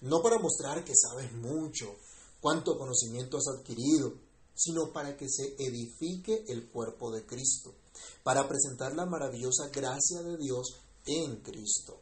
No 0.00 0.20
para 0.22 0.38
mostrar 0.38 0.84
que 0.84 0.94
sabes 0.94 1.32
mucho, 1.32 1.94
cuánto 2.40 2.76
conocimiento 2.76 3.38
has 3.38 3.48
adquirido, 3.48 4.12
sino 4.54 4.92
para 4.92 5.16
que 5.16 5.28
se 5.28 5.54
edifique 5.58 6.44
el 6.48 6.68
cuerpo 6.68 7.10
de 7.10 7.24
Cristo, 7.24 7.74
para 8.22 8.46
presentar 8.48 8.94
la 8.94 9.06
maravillosa 9.06 9.68
gracia 9.68 10.22
de 10.22 10.36
Dios 10.36 10.83
en 11.06 11.36
Cristo. 11.36 12.00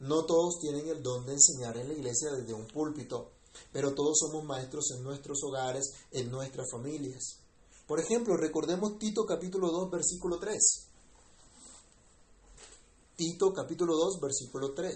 No 0.00 0.24
todos 0.26 0.58
tienen 0.60 0.88
el 0.88 1.02
don 1.02 1.24
de 1.26 1.34
enseñar 1.34 1.76
en 1.78 1.88
la 1.88 1.94
iglesia 1.94 2.30
desde 2.32 2.52
un 2.52 2.66
púlpito, 2.66 3.32
pero 3.72 3.94
todos 3.94 4.18
somos 4.18 4.44
maestros 4.44 4.90
en 4.96 5.02
nuestros 5.02 5.42
hogares, 5.42 5.92
en 6.10 6.30
nuestras 6.30 6.70
familias. 6.70 7.38
Por 7.86 8.00
ejemplo, 8.00 8.36
recordemos 8.36 8.98
Tito 8.98 9.24
capítulo 9.24 9.70
2, 9.70 9.90
versículo 9.90 10.38
3. 10.38 10.58
Tito 13.16 13.52
capítulo 13.52 13.96
2, 13.96 14.20
versículo 14.20 14.74
3. 14.74 14.94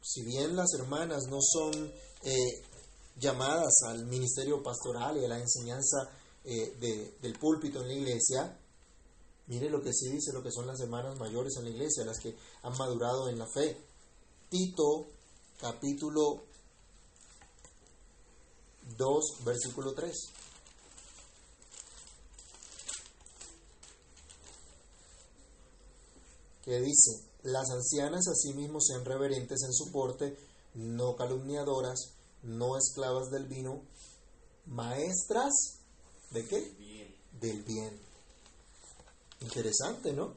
Si 0.00 0.22
bien 0.24 0.56
las 0.56 0.72
hermanas 0.74 1.24
no 1.28 1.38
son 1.40 1.92
eh, 2.24 2.64
llamadas 3.20 3.82
al 3.86 4.06
ministerio 4.06 4.62
pastoral 4.62 5.18
y 5.18 5.24
a 5.24 5.28
la 5.28 5.38
enseñanza 5.38 6.10
eh, 6.44 7.14
del 7.20 7.38
púlpito 7.38 7.82
en 7.82 7.88
la 7.88 7.94
iglesia, 7.94 8.58
mire 9.48 9.68
lo 9.68 9.82
que 9.82 9.92
sí 9.92 10.10
dice 10.10 10.32
lo 10.32 10.42
que 10.42 10.52
son 10.52 10.66
las 10.66 10.80
hermanas 10.80 11.18
mayores 11.18 11.56
en 11.56 11.64
la 11.64 11.70
iglesia, 11.70 12.04
las 12.04 12.20
que 12.20 12.36
han 12.62 12.76
madurado 12.78 13.28
en 13.28 13.38
la 13.38 13.46
fe. 13.46 13.76
Tito 14.48 15.08
capítulo 15.60 16.44
2, 18.96 19.44
versículo 19.44 19.92
3. 19.92 20.14
que 26.68 26.80
dice, 26.80 27.24
las 27.44 27.70
ancianas 27.70 28.28
asimismo 28.28 28.78
sean 28.78 29.02
reverentes 29.02 29.62
en 29.62 29.72
su 29.72 29.90
porte, 29.90 30.36
no 30.74 31.16
calumniadoras, 31.16 32.12
no 32.42 32.76
esclavas 32.76 33.30
del 33.30 33.46
vino, 33.46 33.80
maestras 34.66 35.54
de 36.30 36.46
qué? 36.46 36.74
Bien. 36.78 37.16
Del 37.40 37.62
bien. 37.62 38.07
Interesante, 39.40 40.12
¿no? 40.12 40.34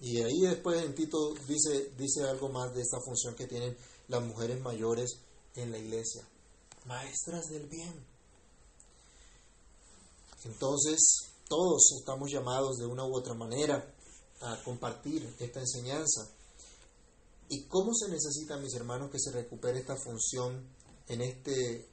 Y 0.00 0.22
ahí 0.22 0.40
después 0.42 0.84
en 0.84 0.94
Tito 0.94 1.34
dice, 1.46 1.92
dice 1.96 2.22
algo 2.22 2.48
más 2.48 2.72
de 2.74 2.82
esta 2.82 3.00
función 3.00 3.34
que 3.34 3.46
tienen 3.46 3.76
las 4.06 4.22
mujeres 4.22 4.60
mayores 4.60 5.18
en 5.56 5.72
la 5.72 5.78
iglesia. 5.78 6.26
Maestras 6.86 7.46
del 7.48 7.66
bien. 7.66 8.06
Entonces, 10.44 11.00
todos 11.48 11.82
estamos 11.98 12.30
llamados 12.30 12.76
de 12.78 12.86
una 12.86 13.04
u 13.04 13.16
otra 13.16 13.34
manera 13.34 13.92
a 14.40 14.62
compartir 14.62 15.34
esta 15.40 15.60
enseñanza. 15.60 16.30
¿Y 17.48 17.64
cómo 17.64 17.92
se 17.94 18.08
necesita, 18.08 18.56
mis 18.58 18.74
hermanos, 18.74 19.10
que 19.10 19.18
se 19.18 19.32
recupere 19.32 19.80
esta 19.80 19.96
función 19.96 20.68
en 21.08 21.22
este 21.22 21.88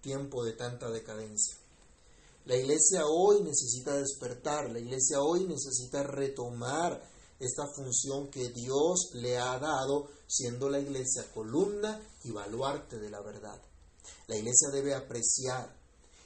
tiempo 0.00 0.44
de 0.44 0.54
tanta 0.54 0.90
decadencia? 0.90 1.56
La 2.46 2.56
iglesia 2.56 3.06
hoy 3.06 3.42
necesita 3.42 3.94
despertar, 3.96 4.70
la 4.70 4.78
iglesia 4.78 5.20
hoy 5.22 5.46
necesita 5.46 6.02
retomar 6.02 7.02
esta 7.38 7.66
función 7.74 8.30
que 8.30 8.50
Dios 8.50 9.10
le 9.14 9.38
ha 9.38 9.58
dado, 9.58 10.10
siendo 10.26 10.68
la 10.68 10.78
iglesia 10.78 11.24
columna 11.32 12.00
y 12.22 12.32
baluarte 12.32 12.98
de 12.98 13.10
la 13.10 13.22
verdad. 13.22 13.60
La 14.26 14.36
iglesia 14.36 14.68
debe 14.70 14.94
apreciar 14.94 15.74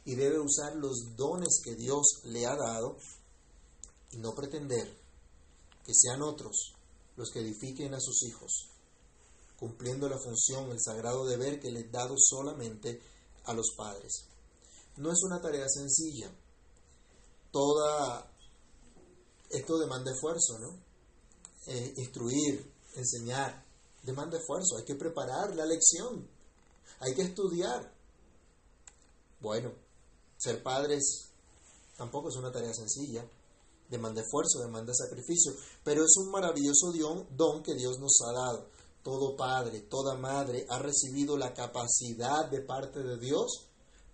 y 0.05 0.17
debe 0.17 0.41
usar 0.41 0.75
los 0.75 1.17
dones 1.17 1.61
que 1.63 1.75
Dios 1.75 2.21
le 2.25 2.47
ha 2.47 2.57
dado 2.57 2.97
y 4.11 4.19
no 4.19 4.35
pretender 4.35 4.89
que 5.85 5.93
sean 5.95 6.23
otros 6.23 6.75
los 7.17 7.31
que 7.31 7.41
edifiquen 7.41 7.95
a 7.95 8.01
sus 8.01 8.23
hijos, 8.25 8.71
cumpliendo 9.59 10.09
la 10.09 10.19
función, 10.19 10.71
el 10.71 10.81
sagrado 10.81 11.27
deber 11.27 11.61
que 11.61 11.71
les 11.71 11.91
dado 11.93 12.15
solamente 12.17 13.01
a 13.45 13.53
los 13.55 13.75
padres. 13.77 14.25
No 14.99 15.11
es 15.13 15.23
una 15.23 15.41
tarea 15.41 15.67
sencilla. 15.69 16.31
Toda 17.51 18.31
esto 19.51 19.79
demanda 19.79 20.13
esfuerzo, 20.13 20.59
¿no? 20.59 20.79
Eh, 21.67 21.95
instruir, 21.97 22.73
enseñar, 22.95 23.65
demanda 24.03 24.39
esfuerzo. 24.39 24.77
Hay 24.77 24.85
que 24.85 24.95
preparar 24.95 25.55
la 25.57 25.65
lección. 25.65 26.29
Hay 27.01 27.15
que 27.15 27.23
estudiar. 27.23 27.95
Bueno, 29.41 29.73
ser 30.37 30.63
padres 30.63 31.31
tampoco 31.97 32.29
es 32.29 32.37
una 32.37 32.53
tarea 32.53 32.75
sencilla 32.75 33.29
demanda 33.89 34.21
esfuerzo, 34.21 34.61
demanda 34.61 34.93
sacrificio, 34.95 35.53
pero 35.83 36.03
es 36.03 36.15
un 36.19 36.31
maravilloso 36.31 36.93
don 37.31 37.63
que 37.63 37.75
Dios 37.75 37.99
nos 37.99 38.13
ha 38.27 38.33
dado. 38.33 38.69
Todo 39.03 39.37
padre, 39.37 39.81
toda 39.83 40.17
madre 40.17 40.67
ha 40.69 40.79
recibido 40.79 41.37
la 41.37 41.55
capacidad 41.55 42.51
de 42.51 42.61
parte 42.61 43.03
de 43.03 43.19
Dios 43.19 43.68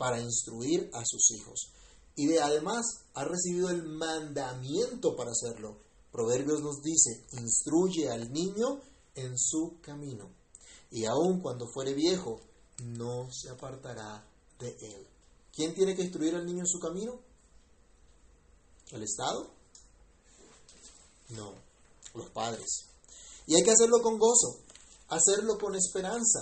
para 0.04 0.20
instruir 0.20 0.90
a 0.92 1.02
sus 1.02 1.30
hijos. 1.30 1.72
Y 2.14 2.26
de, 2.26 2.38
además 2.38 2.84
ha 3.14 3.24
recibido 3.24 3.70
el 3.70 3.84
mandamiento 3.84 5.16
para 5.16 5.30
hacerlo. 5.30 5.78
Proverbios 6.12 6.60
nos 6.60 6.82
dice, 6.82 7.24
instruye 7.32 8.10
al 8.10 8.30
niño 8.30 8.82
en 9.14 9.38
su 9.38 9.78
camino. 9.80 10.28
Y 10.90 11.06
aun 11.06 11.40
cuando 11.40 11.66
fuere 11.72 11.94
viejo, 11.94 12.38
no 12.82 13.32
se 13.32 13.48
apartará 13.48 14.22
de 14.58 14.76
él. 14.78 15.06
¿Quién 15.54 15.74
tiene 15.74 15.96
que 15.96 16.02
instruir 16.02 16.34
al 16.34 16.44
niño 16.44 16.60
en 16.60 16.68
su 16.68 16.78
camino? 16.78 17.18
¿El 18.90 19.04
Estado? 19.04 19.50
No, 21.30 21.54
los 22.14 22.28
padres. 22.28 22.90
Y 23.46 23.54
hay 23.54 23.62
que 23.62 23.70
hacerlo 23.70 24.02
con 24.02 24.18
gozo, 24.18 24.58
hacerlo 25.08 25.56
con 25.56 25.74
esperanza. 25.74 26.40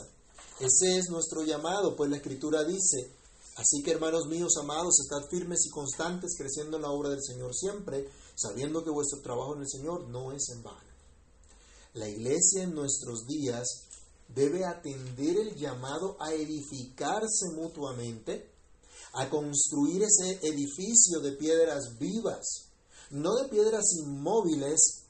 Ese 0.59 0.99
es 0.99 1.11
nuestro 1.11 1.45
llamado, 1.45 1.95
pues 1.95 2.11
la 2.11 2.17
Escritura 2.17 2.65
dice, 2.65 3.22
así 3.57 3.83
que 3.83 3.93
hermanos 3.93 4.27
míos 4.27 4.55
amados, 4.61 5.01
estad 5.01 5.29
firmes 5.29 5.67
y 5.67 5.71
constantes, 5.71 6.37
creciendo 6.37 6.77
en 6.77 6.83
la 6.83 6.91
obra 6.91 7.11
del 7.11 7.23
Señor 7.23 7.55
siempre, 7.55 8.09
sabiendo 8.35 8.83
que 8.83 8.91
vuestro 8.91 9.21
trabajo 9.21 9.55
en 9.55 9.63
el 9.63 9.69
Señor 9.69 10.09
no 10.09 10.33
es 10.33 10.49
en 10.51 10.63
vano. 10.63 10.93
La 11.95 12.09
iglesia 12.09 12.63
en 12.63 12.75
nuestros 12.75 13.27
días 13.27 13.67
debe 14.29 14.65
atender 14.65 15.37
el 15.37 15.55
llamado 15.57 16.17
a 16.21 16.33
edificarse 16.33 17.51
mutuamente, 17.55 18.51
a 19.13 19.29
construir 19.29 20.03
ese 20.05 20.39
edificio 20.47 21.21
de 21.21 21.33
piedras 21.33 21.99
vivas, 21.99 22.71
no 23.11 23.35
de 23.35 23.49
piedras 23.49 23.85
inmóviles, 23.99 25.03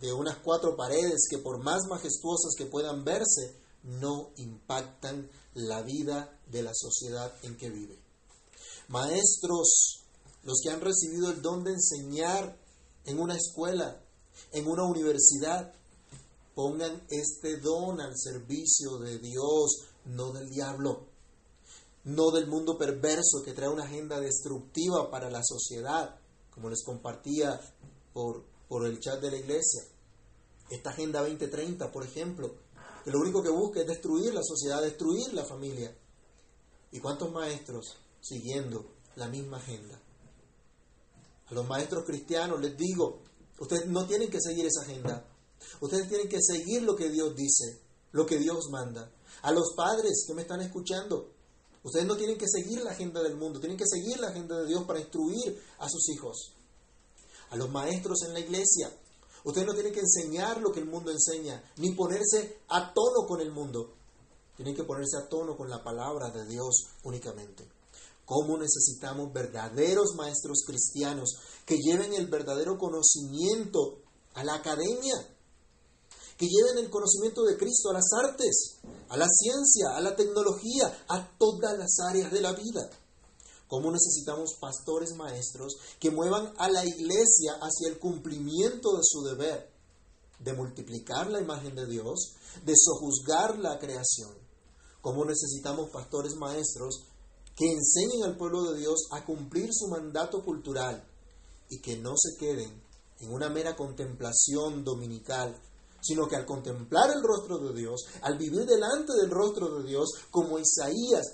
de 0.00 0.12
unas 0.12 0.38
cuatro 0.38 0.76
paredes 0.76 1.26
que 1.30 1.38
por 1.38 1.62
más 1.62 1.82
majestuosas 1.88 2.54
que 2.56 2.66
puedan 2.66 3.04
verse, 3.04 3.61
no 3.82 4.30
impactan 4.36 5.30
la 5.54 5.82
vida 5.82 6.38
de 6.50 6.62
la 6.62 6.72
sociedad 6.74 7.32
en 7.42 7.56
que 7.56 7.70
vive. 7.70 7.98
Maestros, 8.88 10.04
los 10.44 10.60
que 10.62 10.70
han 10.70 10.80
recibido 10.80 11.30
el 11.30 11.42
don 11.42 11.64
de 11.64 11.72
enseñar 11.72 12.58
en 13.04 13.18
una 13.18 13.36
escuela, 13.36 14.00
en 14.52 14.66
una 14.66 14.84
universidad, 14.84 15.72
pongan 16.54 17.02
este 17.08 17.58
don 17.58 18.00
al 18.00 18.12
servicio 18.16 18.98
de 18.98 19.18
Dios, 19.18 19.86
no 20.04 20.32
del 20.32 20.48
diablo, 20.50 21.06
no 22.04 22.30
del 22.30 22.46
mundo 22.46 22.76
perverso 22.76 23.42
que 23.44 23.52
trae 23.52 23.68
una 23.68 23.84
agenda 23.84 24.20
destructiva 24.20 25.10
para 25.10 25.30
la 25.30 25.42
sociedad, 25.42 26.18
como 26.50 26.68
les 26.68 26.84
compartía 26.84 27.60
por, 28.12 28.44
por 28.68 28.86
el 28.86 28.98
chat 29.00 29.20
de 29.20 29.30
la 29.30 29.38
iglesia. 29.38 29.82
Esta 30.70 30.90
Agenda 30.90 31.20
2030, 31.20 31.92
por 31.92 32.04
ejemplo, 32.04 32.54
que 33.04 33.10
lo 33.10 33.20
único 33.20 33.42
que 33.42 33.48
busca 33.48 33.80
es 33.80 33.86
destruir 33.86 34.32
la 34.32 34.42
sociedad, 34.42 34.82
destruir 34.82 35.32
la 35.34 35.44
familia. 35.44 35.96
¿Y 36.92 37.00
cuántos 37.00 37.32
maestros 37.32 37.96
siguiendo 38.20 38.86
la 39.16 39.28
misma 39.28 39.56
agenda? 39.56 40.00
A 41.46 41.54
los 41.54 41.66
maestros 41.66 42.04
cristianos 42.04 42.60
les 42.60 42.76
digo, 42.76 43.22
ustedes 43.58 43.86
no 43.86 44.06
tienen 44.06 44.30
que 44.30 44.40
seguir 44.40 44.66
esa 44.66 44.82
agenda. 44.82 45.28
Ustedes 45.80 46.08
tienen 46.08 46.28
que 46.28 46.40
seguir 46.40 46.82
lo 46.82 46.96
que 46.96 47.08
Dios 47.08 47.34
dice, 47.34 47.80
lo 48.12 48.26
que 48.26 48.38
Dios 48.38 48.68
manda. 48.70 49.10
A 49.42 49.52
los 49.52 49.74
padres 49.76 50.24
que 50.26 50.34
me 50.34 50.42
están 50.42 50.60
escuchando, 50.60 51.32
ustedes 51.82 52.06
no 52.06 52.16
tienen 52.16 52.38
que 52.38 52.48
seguir 52.48 52.82
la 52.82 52.92
agenda 52.92 53.22
del 53.22 53.36
mundo, 53.36 53.60
tienen 53.60 53.78
que 53.78 53.86
seguir 53.86 54.18
la 54.20 54.28
agenda 54.28 54.60
de 54.60 54.66
Dios 54.66 54.84
para 54.84 55.00
instruir 55.00 55.60
a 55.78 55.88
sus 55.88 56.08
hijos. 56.10 56.54
A 57.50 57.56
los 57.56 57.70
maestros 57.70 58.22
en 58.26 58.34
la 58.34 58.40
iglesia, 58.40 58.90
ustedes 59.44 59.66
no 59.66 59.74
tienen 59.74 59.92
que 59.92 60.00
enseñar 60.00 60.60
lo 60.60 60.72
que 60.72 60.80
el 60.80 60.86
mundo 60.86 61.10
enseña, 61.10 61.62
ni 61.76 61.94
ponerse 61.94 62.60
a 62.68 62.92
tono 62.92 63.26
con 63.26 63.40
el 63.40 63.50
mundo. 63.50 63.94
Tienen 64.56 64.74
que 64.74 64.84
ponerse 64.84 65.16
a 65.16 65.28
tono 65.28 65.56
con 65.56 65.70
la 65.70 65.82
palabra 65.82 66.30
de 66.30 66.46
Dios 66.46 66.86
únicamente. 67.04 67.66
¿Cómo 68.24 68.56
necesitamos 68.56 69.32
verdaderos 69.32 70.14
maestros 70.16 70.62
cristianos 70.66 71.36
que 71.66 71.76
lleven 71.76 72.14
el 72.14 72.28
verdadero 72.28 72.78
conocimiento 72.78 73.98
a 74.34 74.44
la 74.44 74.54
academia? 74.54 75.14
Que 76.36 76.46
lleven 76.46 76.78
el 76.84 76.90
conocimiento 76.90 77.42
de 77.42 77.56
Cristo 77.56 77.90
a 77.90 77.94
las 77.94 78.06
artes, 78.24 78.78
a 79.08 79.16
la 79.16 79.28
ciencia, 79.28 79.96
a 79.96 80.00
la 80.00 80.16
tecnología, 80.16 81.04
a 81.08 81.36
todas 81.36 81.76
las 81.78 81.98
áreas 82.08 82.32
de 82.32 82.40
la 82.40 82.52
vida. 82.52 82.88
¿Cómo 83.72 83.90
necesitamos 83.90 84.58
pastores 84.60 85.16
maestros 85.16 85.78
que 85.98 86.10
muevan 86.10 86.52
a 86.58 86.68
la 86.68 86.84
iglesia 86.84 87.54
hacia 87.54 87.88
el 87.88 87.98
cumplimiento 87.98 88.94
de 88.94 89.00
su 89.02 89.22
deber, 89.22 89.72
de 90.40 90.52
multiplicar 90.52 91.30
la 91.30 91.40
imagen 91.40 91.74
de 91.74 91.86
Dios, 91.86 92.34
de 92.66 92.74
sojuzgar 92.76 93.58
la 93.58 93.78
creación? 93.78 94.36
¿Cómo 95.00 95.24
necesitamos 95.24 95.88
pastores 95.88 96.34
maestros 96.34 97.06
que 97.56 97.72
enseñen 97.72 98.24
al 98.24 98.36
pueblo 98.36 98.62
de 98.72 98.80
Dios 98.80 99.06
a 99.10 99.24
cumplir 99.24 99.70
su 99.72 99.88
mandato 99.88 100.44
cultural 100.44 101.08
y 101.70 101.80
que 101.80 101.96
no 101.96 102.12
se 102.18 102.36
queden 102.38 102.78
en 103.20 103.32
una 103.32 103.48
mera 103.48 103.74
contemplación 103.74 104.84
dominical, 104.84 105.58
sino 106.02 106.28
que 106.28 106.36
al 106.36 106.44
contemplar 106.44 107.08
el 107.10 107.22
rostro 107.22 107.56
de 107.56 107.72
Dios, 107.72 108.02
al 108.20 108.36
vivir 108.36 108.66
delante 108.66 109.14
del 109.14 109.30
rostro 109.30 109.78
de 109.78 109.88
Dios, 109.88 110.10
como 110.30 110.58
Isaías, 110.58 111.24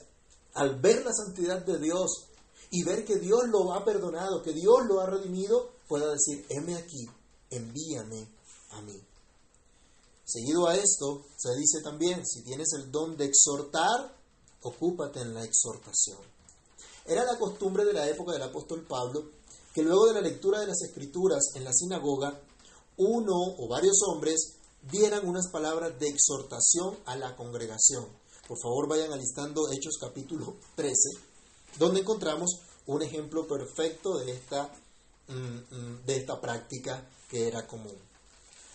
al 0.54 0.80
ver 0.80 1.04
la 1.04 1.12
santidad 1.12 1.64
de 1.64 1.78
Dios 1.78 2.27
y 2.70 2.84
ver 2.84 3.04
que 3.04 3.16
Dios 3.16 3.48
lo 3.48 3.72
ha 3.72 3.84
perdonado, 3.84 4.42
que 4.42 4.52
Dios 4.52 4.86
lo 4.86 5.00
ha 5.00 5.06
redimido, 5.06 5.70
pueda 5.88 6.10
decir, 6.10 6.44
heme 6.50 6.76
aquí, 6.76 7.06
envíame 7.50 8.28
a 8.70 8.82
mí. 8.82 9.00
Seguido 10.24 10.66
a 10.66 10.76
esto, 10.76 11.24
se 11.36 11.54
dice 11.56 11.80
también, 11.82 12.26
si 12.26 12.42
tienes 12.42 12.68
el 12.76 12.90
don 12.90 13.16
de 13.16 13.24
exhortar, 13.24 14.14
ocúpate 14.62 15.20
en 15.20 15.32
la 15.32 15.44
exhortación. 15.44 16.18
Era 17.06 17.24
la 17.24 17.38
costumbre 17.38 17.86
de 17.86 17.94
la 17.94 18.06
época 18.08 18.32
del 18.32 18.42
apóstol 18.42 18.86
Pablo 18.86 19.38
que 19.74 19.82
luego 19.82 20.06
de 20.06 20.14
la 20.14 20.20
lectura 20.20 20.60
de 20.60 20.66
las 20.66 20.82
escrituras 20.82 21.52
en 21.54 21.64
la 21.64 21.72
sinagoga, 21.72 22.40
uno 22.96 23.34
o 23.58 23.68
varios 23.68 23.98
hombres 24.08 24.56
dieran 24.90 25.26
unas 25.26 25.48
palabras 25.50 25.98
de 25.98 26.08
exhortación 26.08 26.98
a 27.06 27.16
la 27.16 27.36
congregación. 27.36 28.06
Por 28.48 28.58
favor, 28.60 28.88
vayan 28.88 29.12
alistando 29.12 29.70
Hechos 29.70 29.98
capítulo 30.00 30.56
13, 30.74 30.94
donde 31.76 32.00
encontramos 32.00 32.60
un 32.86 33.02
ejemplo 33.02 33.46
perfecto 33.46 34.18
de 34.18 34.32
esta, 34.32 34.72
mm, 35.28 35.34
mm, 35.34 36.04
de 36.06 36.16
esta 36.16 36.40
práctica 36.40 37.06
que 37.28 37.46
era 37.46 37.66
común. 37.66 37.96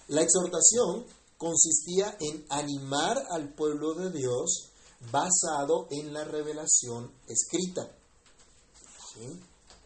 La 0.08 0.22
exhortación 0.22 1.06
consistía 1.38 2.16
en 2.20 2.46
animar 2.50 3.18
al 3.32 3.54
pueblo 3.54 3.94
de 3.96 4.12
Dios 4.12 4.70
basado 5.12 5.88
en 5.92 6.14
la 6.14 6.24
revelación 6.24 7.12
escrita. 7.28 7.90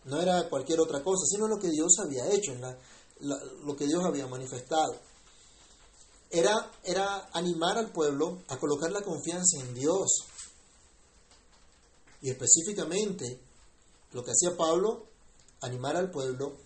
No 0.06 0.22
era 0.22 0.48
cualquier 0.50 0.80
otra 0.80 1.04
cosa, 1.04 1.26
sino 1.26 1.48
lo 1.48 1.58
que 1.58 1.70
Dios 1.70 1.94
había 2.00 2.30
hecho, 2.32 2.54
lo 3.20 3.76
que 3.76 3.88
Dios 3.88 4.04
había 4.06 4.28
manifestado. 4.28 4.96
Era, 6.30 6.72
era 6.84 7.30
animar 7.34 7.78
al 7.78 7.92
pueblo 7.92 8.42
a 8.50 8.58
colocar 8.58 8.92
la 8.92 9.02
confianza 9.02 9.60
en 9.62 9.74
Dios. 9.74 10.26
Y 12.22 12.30
específicamente, 12.30 13.40
lo 14.14 14.24
que 14.24 14.32
hacía 14.32 14.58
Pablo, 14.58 15.08
animar 15.62 15.96
al 15.96 16.12
pueblo 16.12 16.58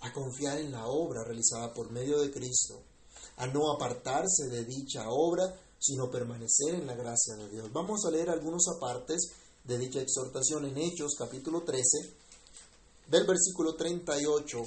a 0.00 0.12
confiar 0.12 0.58
en 0.58 0.72
la 0.72 0.86
obra 0.86 1.24
realizada 1.24 1.72
por 1.74 1.90
medio 1.90 2.20
de 2.20 2.30
Cristo, 2.30 2.82
a 3.36 3.46
no 3.46 3.72
apartarse 3.72 4.48
de 4.48 4.64
dicha 4.64 5.08
obra, 5.08 5.54
sino 5.78 6.10
permanecer 6.10 6.74
en 6.74 6.86
la 6.86 6.94
gracia 6.94 7.34
de 7.36 7.48
Dios. 7.48 7.72
Vamos 7.72 8.04
a 8.04 8.10
leer 8.10 8.30
algunos 8.30 8.66
apartes 8.68 9.32
de 9.64 9.78
dicha 9.78 10.00
exhortación 10.00 10.64
en 10.64 10.78
Hechos 10.78 11.14
capítulo 11.18 11.62
13, 11.62 12.14
del 13.08 13.26
versículo 13.26 13.74
38 13.74 14.62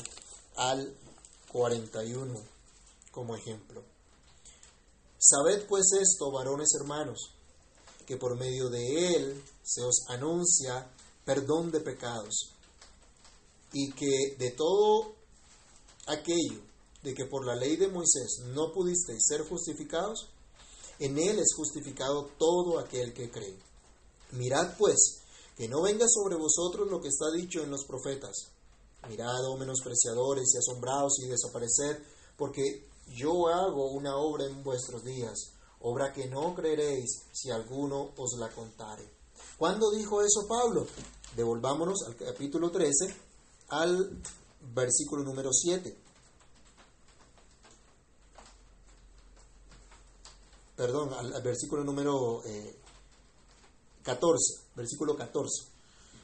al 0.58 0.96
41 1.52 2.42
como 3.12 3.36
ejemplo. 3.36 3.84
Sabed 5.18 5.68
pues 5.68 5.86
esto, 6.00 6.32
varones 6.32 6.70
hermanos, 6.80 7.36
que 8.12 8.17
por 8.17 8.38
medio 8.38 8.67
de 8.67 9.15
él 9.15 9.41
se 9.63 9.82
os 9.82 10.04
anuncia 10.10 10.86
perdón 11.24 11.71
de 11.71 11.80
pecados, 11.80 12.52
y 13.71 13.89
que 13.93 14.36
de 14.38 14.52
todo 14.52 15.13
aquello 16.08 16.60
de 17.04 17.13
que 17.13 17.24
por 17.24 17.45
la 17.45 17.56
ley 17.56 17.78
de 17.78 17.88
Moisés 17.88 18.41
no 18.47 18.74
pudisteis 18.74 19.24
ser 19.26 19.47
justificados, 19.47 20.28
en 21.00 21.17
él 21.17 21.39
es 21.39 21.54
justificado 21.56 22.30
todo 22.38 22.80
aquel 22.80 23.13
que 23.13 23.32
cree. 23.32 23.58
Mirad 24.34 24.76
pues, 24.78 25.21
que 25.56 25.69
no 25.69 25.82
venga 25.82 26.06
sobre 26.10 26.36
vosotros 26.36 26.91
lo 26.91 27.00
que 27.00 27.08
está 27.08 27.32
dicho 27.32 27.63
en 27.63 27.71
los 27.71 27.86
profetas. 27.86 28.50
Mirad, 29.08 29.45
oh 29.45 29.56
menospreciadores 29.56 30.54
y 30.54 30.58
asombrados 30.58 31.17
y 31.24 31.30
desapareced, 31.30 32.04
porque 32.36 32.89
yo 33.08 33.47
hago 33.47 33.89
una 33.91 34.17
obra 34.17 34.47
en 34.47 34.62
vuestros 34.63 35.02
días, 35.06 35.54
obra 35.84 36.12
que 36.12 36.28
no 36.28 36.54
creeréis 36.56 37.24
si 37.32 37.52
alguno 37.52 38.12
os 38.17 38.38
la 38.38 38.50
contare. 38.50 39.04
¿Cuándo 39.58 39.91
dijo 39.91 40.22
eso 40.22 40.48
Pablo? 40.48 40.88
Devolvámonos 41.36 42.04
al 42.08 42.15
capítulo 42.15 42.72
13, 42.72 43.15
al 43.70 44.22
versículo 44.74 45.24
número 45.24 45.52
7. 45.52 45.98
perdón, 50.82 51.13
al, 51.13 51.44
versículo 51.44 51.84
número 51.84 52.41
14, 54.02 54.54
eh, 54.54 54.58
versículo 54.76 55.15
14. 55.15 55.67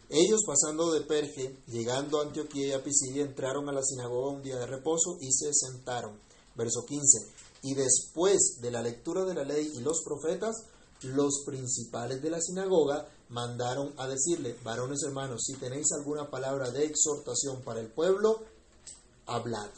Ellos 0.09 0.41
pasando 0.47 0.91
de 0.93 1.01
Perge, 1.01 1.57
llegando 1.67 2.19
a 2.19 2.23
Antioquía 2.23 2.67
y 2.67 2.71
a 2.71 2.83
Pisidia, 2.83 3.21
entraron 3.21 3.69
a 3.69 3.71
la 3.71 3.83
sinagoga 3.83 4.31
un 4.31 4.41
día 4.41 4.57
de 4.57 4.65
reposo 4.65 5.17
y 5.21 5.31
se 5.31 5.53
sentaron. 5.53 6.19
Verso 6.55 6.83
15. 6.87 7.36
Y 7.61 7.73
después 7.73 8.59
de 8.61 8.71
la 8.71 8.81
lectura 8.81 9.25
de 9.25 9.33
la 9.33 9.43
ley 9.43 9.71
y 9.75 9.79
los 9.79 10.03
profetas, 10.03 10.55
los 11.01 11.43
principales 11.45 12.21
de 12.21 12.29
la 12.29 12.41
sinagoga 12.41 13.07
mandaron 13.29 13.93
a 13.97 14.07
decirle, 14.07 14.57
varones 14.63 15.03
hermanos, 15.03 15.43
si 15.45 15.55
tenéis 15.55 15.91
alguna 15.91 16.29
palabra 16.29 16.71
de 16.71 16.85
exhortación 16.85 17.61
para 17.63 17.79
el 17.79 17.91
pueblo, 17.91 18.41
hablad. 19.25 19.69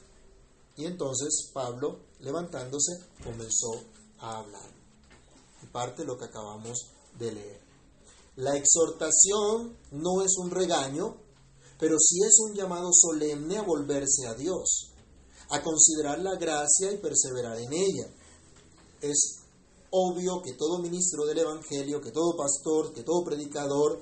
Y 0.77 0.85
entonces 0.85 1.49
Pablo, 1.53 1.99
levantándose, 2.19 2.93
comenzó 3.23 3.71
a 4.19 4.39
hablar. 4.39 4.69
Parte 5.71 6.05
lo 6.05 6.17
que 6.17 6.25
acabamos 6.25 6.77
de 7.17 7.31
leer. 7.33 7.59
La 8.37 8.55
exhortación 8.55 9.75
no 9.91 10.21
es 10.21 10.37
un 10.37 10.49
regaño, 10.49 11.17
pero 11.77 11.97
sí 11.99 12.19
es 12.25 12.39
un 12.39 12.53
llamado 12.55 12.89
solemne 12.93 13.57
a 13.57 13.63
volverse 13.63 14.27
a 14.27 14.33
Dios, 14.33 14.88
a 15.49 15.61
considerar 15.61 16.19
la 16.19 16.35
gracia 16.35 16.91
y 16.91 16.97
perseverar 16.97 17.57
en 17.59 17.73
ella. 17.73 18.07
Es 19.01 19.39
obvio 19.91 20.41
que 20.43 20.53
todo 20.53 20.81
ministro 20.81 21.25
del 21.25 21.39
Evangelio, 21.39 22.01
que 22.01 22.11
todo 22.11 22.37
pastor, 22.37 22.93
que 22.93 23.03
todo 23.03 23.23
predicador 23.23 24.01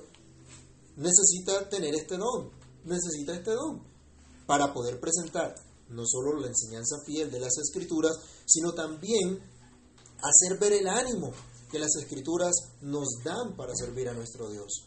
necesita 0.96 1.68
tener 1.68 1.94
este 1.94 2.16
don, 2.16 2.50
necesita 2.84 3.34
este 3.34 3.52
don 3.52 3.82
para 4.46 4.72
poder 4.72 5.00
presentar 5.00 5.54
no 5.90 6.04
solo 6.06 6.40
la 6.40 6.48
enseñanza 6.48 6.96
fiel 7.06 7.30
de 7.30 7.40
las 7.40 7.56
escrituras, 7.58 8.12
sino 8.46 8.72
también 8.74 9.40
hacer 10.18 10.58
ver 10.58 10.72
el 10.74 10.88
ánimo 10.88 11.32
que 11.70 11.78
las 11.78 11.94
escrituras 11.96 12.54
nos 12.80 13.08
dan 13.24 13.56
para 13.56 13.74
servir 13.74 14.08
a 14.08 14.14
nuestro 14.14 14.50
Dios. 14.50 14.84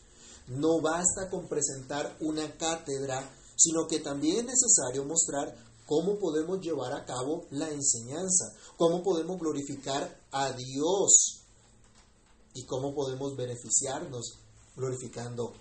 No 0.47 0.81
basta 0.81 1.29
con 1.29 1.47
presentar 1.47 2.17
una 2.19 2.57
cátedra, 2.57 3.29
sino 3.55 3.87
que 3.87 3.99
también 3.99 4.37
es 4.37 4.45
necesario 4.45 5.05
mostrar 5.05 5.55
cómo 5.91 6.17
podemos 6.17 6.61
llevar 6.61 6.93
a 6.93 7.03
cabo 7.03 7.47
la 7.49 7.69
enseñanza, 7.69 8.55
cómo 8.77 9.03
podemos 9.03 9.37
glorificar 9.37 10.21
a 10.31 10.53
Dios 10.53 11.43
y 12.53 12.65
cómo 12.65 12.95
podemos 12.95 13.35
beneficiarnos 13.35 14.37
glorificando 14.73 15.51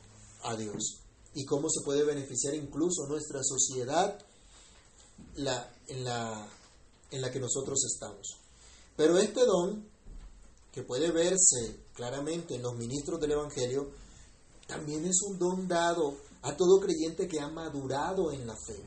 a 0.45 0.55
Dios 0.55 1.01
y 1.35 1.45
cómo 1.45 1.69
se 1.69 1.85
puede 1.85 2.05
beneficiar 2.05 2.55
incluso 2.55 3.09
nuestra 3.09 3.41
sociedad 3.43 4.25
la, 5.35 5.69
en, 5.89 6.05
la, 6.05 6.49
en 7.11 7.23
la 7.23 7.33
que 7.33 7.41
nosotros 7.41 7.83
estamos. 7.93 8.39
Pero 8.97 9.19
este 9.19 9.45
don, 9.45 9.85
que 10.71 10.85
puede 10.85 11.11
verse 11.11 11.87
claramente 11.93 12.55
en 12.55 12.63
los 12.63 12.77
ministros 12.77 13.19
del 13.19 13.33
Evangelio, 13.33 13.91
también 14.69 15.05
es 15.07 15.23
un 15.23 15.41
don 15.41 15.67
dado 15.67 16.15
a 16.43 16.57
todo 16.57 16.79
creyente 16.79 17.27
que 17.27 17.41
ha 17.41 17.49
madurado 17.49 18.31
en 18.31 18.47
la 18.47 18.55
fe, 18.55 18.81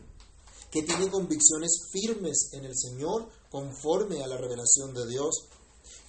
que 0.73 0.81
tiene 0.81 1.07
convicciones 1.07 1.87
firmes 1.91 2.49
en 2.53 2.65
el 2.65 2.75
Señor 2.75 3.29
conforme 3.51 4.23
a 4.23 4.27
la 4.27 4.37
revelación 4.37 4.91
de 4.95 5.05
Dios 5.05 5.45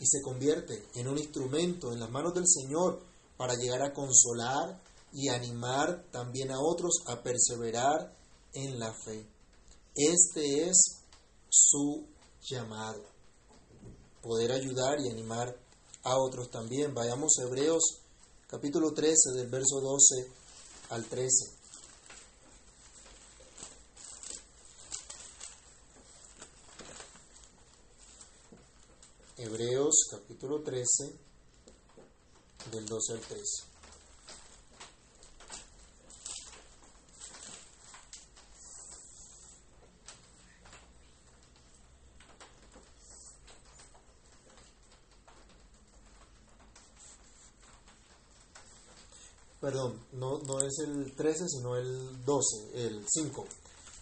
y 0.01 0.07
se 0.07 0.23
convierte 0.23 0.83
en 0.95 1.07
un 1.07 1.19
instrumento 1.19 1.93
en 1.93 2.01
las 2.01 2.09
manos 2.09 2.33
del 2.33 2.49
Señor 2.49 2.99
para 3.37 3.57
llegar 3.57 3.83
a 3.83 3.93
consolar 3.93 4.81
y 5.13 5.29
animar 5.29 6.07
también 6.11 6.51
a 6.51 6.59
otros 6.59 7.03
a 7.09 7.23
perseverar 7.23 8.17
en 8.55 8.79
la 8.79 8.95
fe. 9.05 9.27
Este 9.95 10.71
es 10.71 11.03
su 11.51 12.07
llamado, 12.49 13.03
poder 14.23 14.51
ayudar 14.51 14.99
y 14.99 15.11
animar 15.11 15.55
a 16.05 16.17
otros 16.17 16.51
también. 16.51 16.95
Vayamos 16.95 17.35
a 17.39 17.43
Hebreos 17.43 17.99
capítulo 18.49 18.95
13 18.95 19.33
del 19.37 19.49
verso 19.49 19.83
12 19.83 20.27
al 20.89 21.05
13. 21.05 21.64
Hebreos 29.37 30.07
capítulo 30.13 30.63
13 30.63 31.13
del 32.71 32.87
12 32.87 33.13
al 33.15 33.21
13. 33.21 33.43
Perdón, 49.61 49.99
no, 50.13 50.39
no 50.47 50.61
es 50.61 50.79
el 50.87 51.13
13, 51.17 51.49
sino 51.49 51.77
el 51.77 52.25
12, 52.25 52.87
el 52.87 53.05
5. 53.09 53.47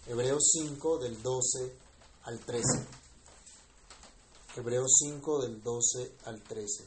Hebreos 0.05 0.43
5 0.51 0.99
del 0.99 1.23
12 1.23 1.75
al 2.23 2.39
13. 2.39 3.02
Hebreos 4.55 4.91
5 4.99 5.41
del 5.41 5.63
12 5.63 6.11
al 6.25 6.43
13. 6.43 6.85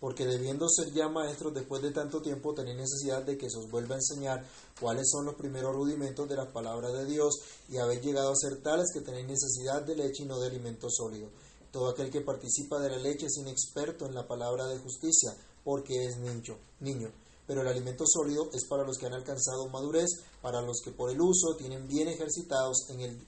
Porque 0.00 0.24
debiendo 0.24 0.66
ser 0.68 0.92
ya 0.94 1.08
maestros 1.08 1.52
después 1.52 1.82
de 1.82 1.90
tanto 1.90 2.22
tiempo, 2.22 2.54
tenéis 2.54 2.78
necesidad 2.78 3.22
de 3.22 3.36
que 3.36 3.50
se 3.50 3.58
os 3.58 3.70
vuelva 3.70 3.96
a 3.96 3.98
enseñar 3.98 4.46
cuáles 4.80 5.10
son 5.10 5.26
los 5.26 5.34
primeros 5.34 5.74
rudimentos 5.74 6.26
de 6.26 6.36
las 6.36 6.50
palabras 6.50 6.92
de 6.94 7.04
Dios, 7.04 7.34
y 7.68 7.76
habéis 7.76 8.00
llegado 8.00 8.30
a 8.30 8.36
ser 8.36 8.62
tales 8.62 8.86
que 8.94 9.02
tenéis 9.02 9.26
necesidad 9.26 9.82
de 9.82 9.96
leche 9.96 10.22
y 10.22 10.26
no 10.26 10.38
de 10.38 10.46
alimento 10.46 10.88
sólido. 10.88 11.28
Todo 11.70 11.90
aquel 11.90 12.10
que 12.10 12.22
participa 12.22 12.78
de 12.80 12.90
la 12.90 12.96
leche 12.96 13.26
es 13.26 13.36
inexperto 13.36 14.06
en 14.06 14.14
la 14.14 14.26
palabra 14.26 14.66
de 14.68 14.78
justicia, 14.78 15.36
porque 15.64 16.06
es 16.06 16.16
niño. 16.16 16.56
niño. 16.80 17.10
Pero 17.46 17.60
el 17.60 17.68
alimento 17.68 18.04
sólido 18.06 18.48
es 18.54 18.64
para 18.66 18.84
los 18.84 18.96
que 18.96 19.06
han 19.06 19.14
alcanzado 19.14 19.68
madurez, 19.68 20.08
para 20.40 20.62
los 20.62 20.80
que 20.82 20.92
por 20.92 21.10
el 21.10 21.20
uso 21.20 21.56
tienen 21.58 21.86
bien 21.88 22.08
ejercitados 22.08 22.88
en 22.88 23.00
el 23.00 23.26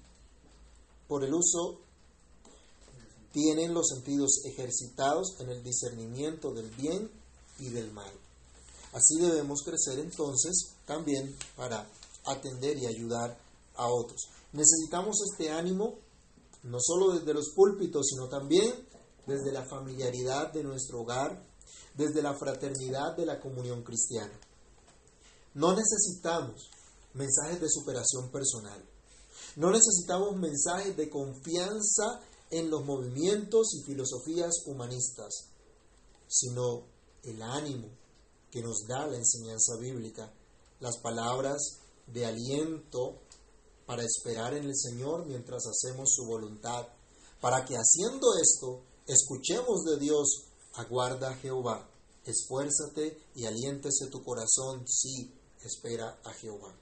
por 1.09 1.25
el 1.25 1.35
uso 1.35 1.81
tienen 3.33 3.75
los 3.75 3.89
sentidos 3.89 4.43
ejercitados 4.45 5.37
en 5.41 5.51
el 5.51 5.63
discernimiento 5.63 6.53
del 6.53 6.69
bien 6.71 7.11
y 7.59 7.69
del 7.69 7.93
mal. 7.93 8.13
Así 8.93 9.19
debemos 9.21 9.63
crecer 9.63 9.99
entonces 10.01 10.73
también 10.85 11.37
para 11.57 11.87
atender 12.25 12.77
y 12.79 12.87
ayudar 12.87 13.39
a 13.77 13.87
otros. 13.87 14.29
Necesitamos 14.53 15.17
este 15.31 15.51
ánimo 15.51 15.99
no 16.65 16.79
solo 16.81 17.13
desde 17.13 17.33
los 17.33 17.51
púlpitos, 17.55 18.09
sino 18.09 18.29
también 18.29 18.75
desde 19.27 19.53
la 19.53 19.65
familiaridad 19.65 20.53
de 20.53 20.63
nuestro 20.63 21.01
hogar, 21.01 21.43
desde 21.95 22.23
la 22.23 22.35
fraternidad 22.35 23.17
de 23.17 23.27
la 23.27 23.41
comunión 23.41 23.83
cristiana. 23.83 24.39
No 25.55 25.75
necesitamos 25.75 26.71
mensajes 27.15 27.61
de 27.61 27.69
superación 27.69 28.31
personal. 28.31 28.83
No 29.57 29.71
necesitamos 29.71 30.37
mensajes 30.37 30.97
de 30.97 31.09
confianza 31.09 32.21
en 32.51 32.71
los 32.71 32.85
movimientos 32.85 33.75
y 33.75 33.83
filosofías 33.83 34.67
humanistas, 34.67 35.51
sino 36.27 36.87
el 37.23 37.43
ánimo 37.43 37.89
que 38.51 38.63
nos 38.63 38.87
da 38.89 39.07
la 39.07 39.17
enseñanza 39.17 39.77
bíblica, 39.77 40.33
las 40.81 40.99
palabras 40.99 41.81
de 42.07 42.27
aliento 42.27 43.21
para 43.87 44.03
esperar 44.05 44.55
en 44.55 44.65
el 44.65 44.77
Señor 44.77 45.27
mientras 45.27 45.65
hacemos 45.67 46.11
su 46.13 46.25
voluntad, 46.27 46.87
para 47.41 47.65
que 47.65 47.77
haciendo 47.77 48.35
esto 48.41 48.83
escuchemos 49.07 49.85
de 49.85 49.99
Dios, 49.99 50.47
aguarda 50.75 51.35
Jehová, 51.37 51.89
esfuérzate 52.25 53.19
y 53.35 53.47
aliéntese 53.47 54.07
tu 54.11 54.23
corazón, 54.23 54.87
sí, 54.87 55.33
espera 55.65 56.21
a 56.25 56.33
Jehová. 56.33 56.75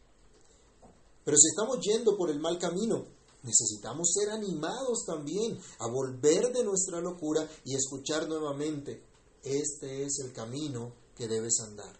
Pero 1.24 1.36
si 1.36 1.48
estamos 1.48 1.78
yendo 1.80 2.16
por 2.16 2.30
el 2.30 2.40
mal 2.40 2.58
camino, 2.58 3.06
Necesitamos 3.42 4.12
ser 4.12 4.30
animados 4.30 5.04
también 5.06 5.58
a 5.78 5.88
volver 5.88 6.52
de 6.52 6.64
nuestra 6.64 7.00
locura 7.00 7.48
y 7.64 7.74
escuchar 7.74 8.28
nuevamente, 8.28 9.04
este 9.42 10.04
es 10.04 10.18
el 10.24 10.32
camino 10.32 10.92
que 11.16 11.28
debes 11.28 11.60
andar. 11.60 11.98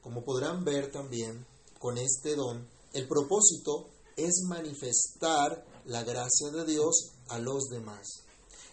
Como 0.00 0.24
podrán 0.24 0.64
ver 0.64 0.90
también, 0.90 1.46
con 1.78 1.98
este 1.98 2.34
don, 2.34 2.66
el 2.92 3.06
propósito 3.06 3.90
es 4.16 4.42
manifestar 4.48 5.64
la 5.86 6.02
gracia 6.04 6.50
de 6.52 6.64
Dios 6.64 7.12
a 7.28 7.38
los 7.38 7.68
demás. 7.68 8.06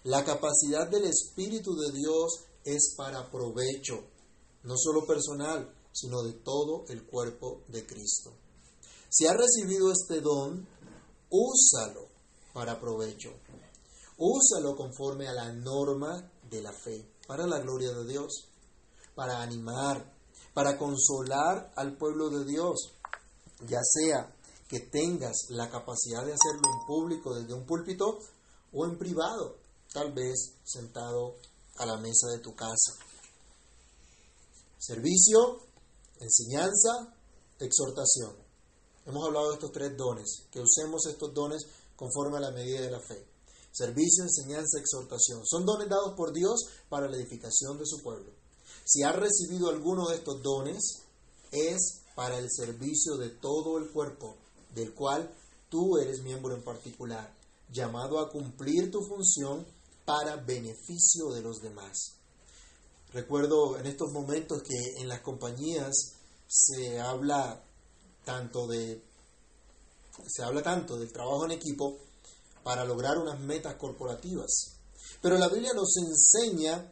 La 0.04 0.24
capacidad 0.24 0.90
del 0.90 1.06
Espíritu 1.06 1.76
de 1.76 1.92
Dios 1.92 2.46
es 2.64 2.96
para 2.98 3.30
provecho, 3.30 4.04
no 4.64 4.76
solo 4.78 5.06
personal, 5.06 5.74
sino 5.92 6.24
de 6.24 6.34
todo 6.34 6.86
el 6.90 7.06
cuerpo 7.06 7.64
de 7.68 7.86
Cristo. 7.86 8.34
Si 9.10 9.26
ha 9.26 9.34
recibido 9.34 9.92
este 9.92 10.22
don, 10.22 10.68
úsalo 11.30 12.08
para 12.54 12.80
provecho. 12.80 13.32
Úsalo 14.18 14.76
conforme 14.76 15.28
a 15.28 15.34
la 15.34 15.52
norma 15.52 16.32
de 16.50 16.62
la 16.62 16.72
fe, 16.72 17.06
para 17.28 17.46
la 17.46 17.60
gloria 17.60 17.92
de 17.92 18.06
Dios, 18.08 18.50
para 19.16 19.42
animar, 19.42 20.14
para 20.54 20.78
consolar 20.78 21.72
al 21.76 21.98
pueblo 21.98 22.30
de 22.30 22.46
Dios, 22.46 22.94
ya 23.68 23.80
sea 23.84 24.34
que 24.68 24.80
tengas 24.80 25.48
la 25.50 25.70
capacidad 25.70 26.26
de 26.26 26.34
hacerlo 26.34 26.64
en 26.66 26.88
público 26.88 27.36
desde 27.36 27.54
un 27.54 27.66
púlpito 27.66 28.20
o 28.74 28.86
en 28.86 28.98
privado, 28.98 29.58
tal 29.94 30.14
vez 30.14 30.56
sentado 30.64 31.36
a 31.78 31.86
la 31.86 31.98
mesa 31.98 32.28
de 32.32 32.40
tu 32.40 32.56
casa. 32.56 32.94
Servicio, 34.80 35.60
enseñanza, 36.20 37.14
exhortación. 37.60 38.47
Hemos 39.08 39.26
hablado 39.26 39.48
de 39.48 39.54
estos 39.54 39.72
tres 39.72 39.96
dones, 39.96 40.44
que 40.52 40.60
usemos 40.60 41.06
estos 41.08 41.34
dones 41.34 41.66
conforme 41.96 42.38
a 42.38 42.42
la 42.42 42.52
medida 42.52 42.82
de 42.82 42.92
la 42.92 43.00
fe. 43.00 43.26
Servicio, 43.72 44.26
enseñanza, 44.26 44.80
exhortación. 44.80 45.46
Son 45.46 45.66
dones 45.66 45.88
dados 45.88 46.14
por 46.18 46.34
Dios 46.34 46.60
para 46.90 47.08
la 47.08 47.16
edificación 47.16 47.78
de 47.78 47.86
su 47.86 48.04
pueblo. 48.04 48.34
Si 48.84 49.04
has 49.04 49.16
recibido 49.16 49.70
alguno 49.70 50.10
de 50.10 50.18
estos 50.18 50.42
dones, 50.44 51.04
es 51.52 52.02
para 52.16 52.38
el 52.38 52.52
servicio 52.52 53.16
de 53.16 53.30
todo 53.30 53.78
el 53.78 53.90
cuerpo, 53.92 54.36
del 54.76 54.94
cual 54.94 55.34
tú 55.70 55.98
eres 56.00 56.22
miembro 56.22 56.54
en 56.54 56.64
particular, 56.64 57.34
llamado 57.72 58.20
a 58.20 58.30
cumplir 58.30 58.92
tu 58.92 59.00
función 59.02 59.66
para 60.04 60.36
beneficio 60.36 61.30
de 61.34 61.42
los 61.42 61.62
demás. 61.62 62.18
Recuerdo 63.14 63.78
en 63.78 63.86
estos 63.86 64.12
momentos 64.12 64.64
que 64.64 65.02
en 65.02 65.08
las 65.08 65.22
compañías 65.22 65.94
se 66.48 67.00
habla 67.00 67.64
tanto 68.28 68.68
de, 68.68 69.02
se 70.28 70.44
habla 70.44 70.62
tanto 70.62 70.98
del 70.98 71.14
trabajo 71.14 71.46
en 71.46 71.52
equipo 71.52 71.98
para 72.62 72.84
lograr 72.84 73.18
unas 73.18 73.40
metas 73.40 73.76
corporativas. 73.76 74.82
Pero 75.22 75.38
la 75.38 75.48
Biblia 75.48 75.72
nos 75.74 75.96
enseña 75.96 76.92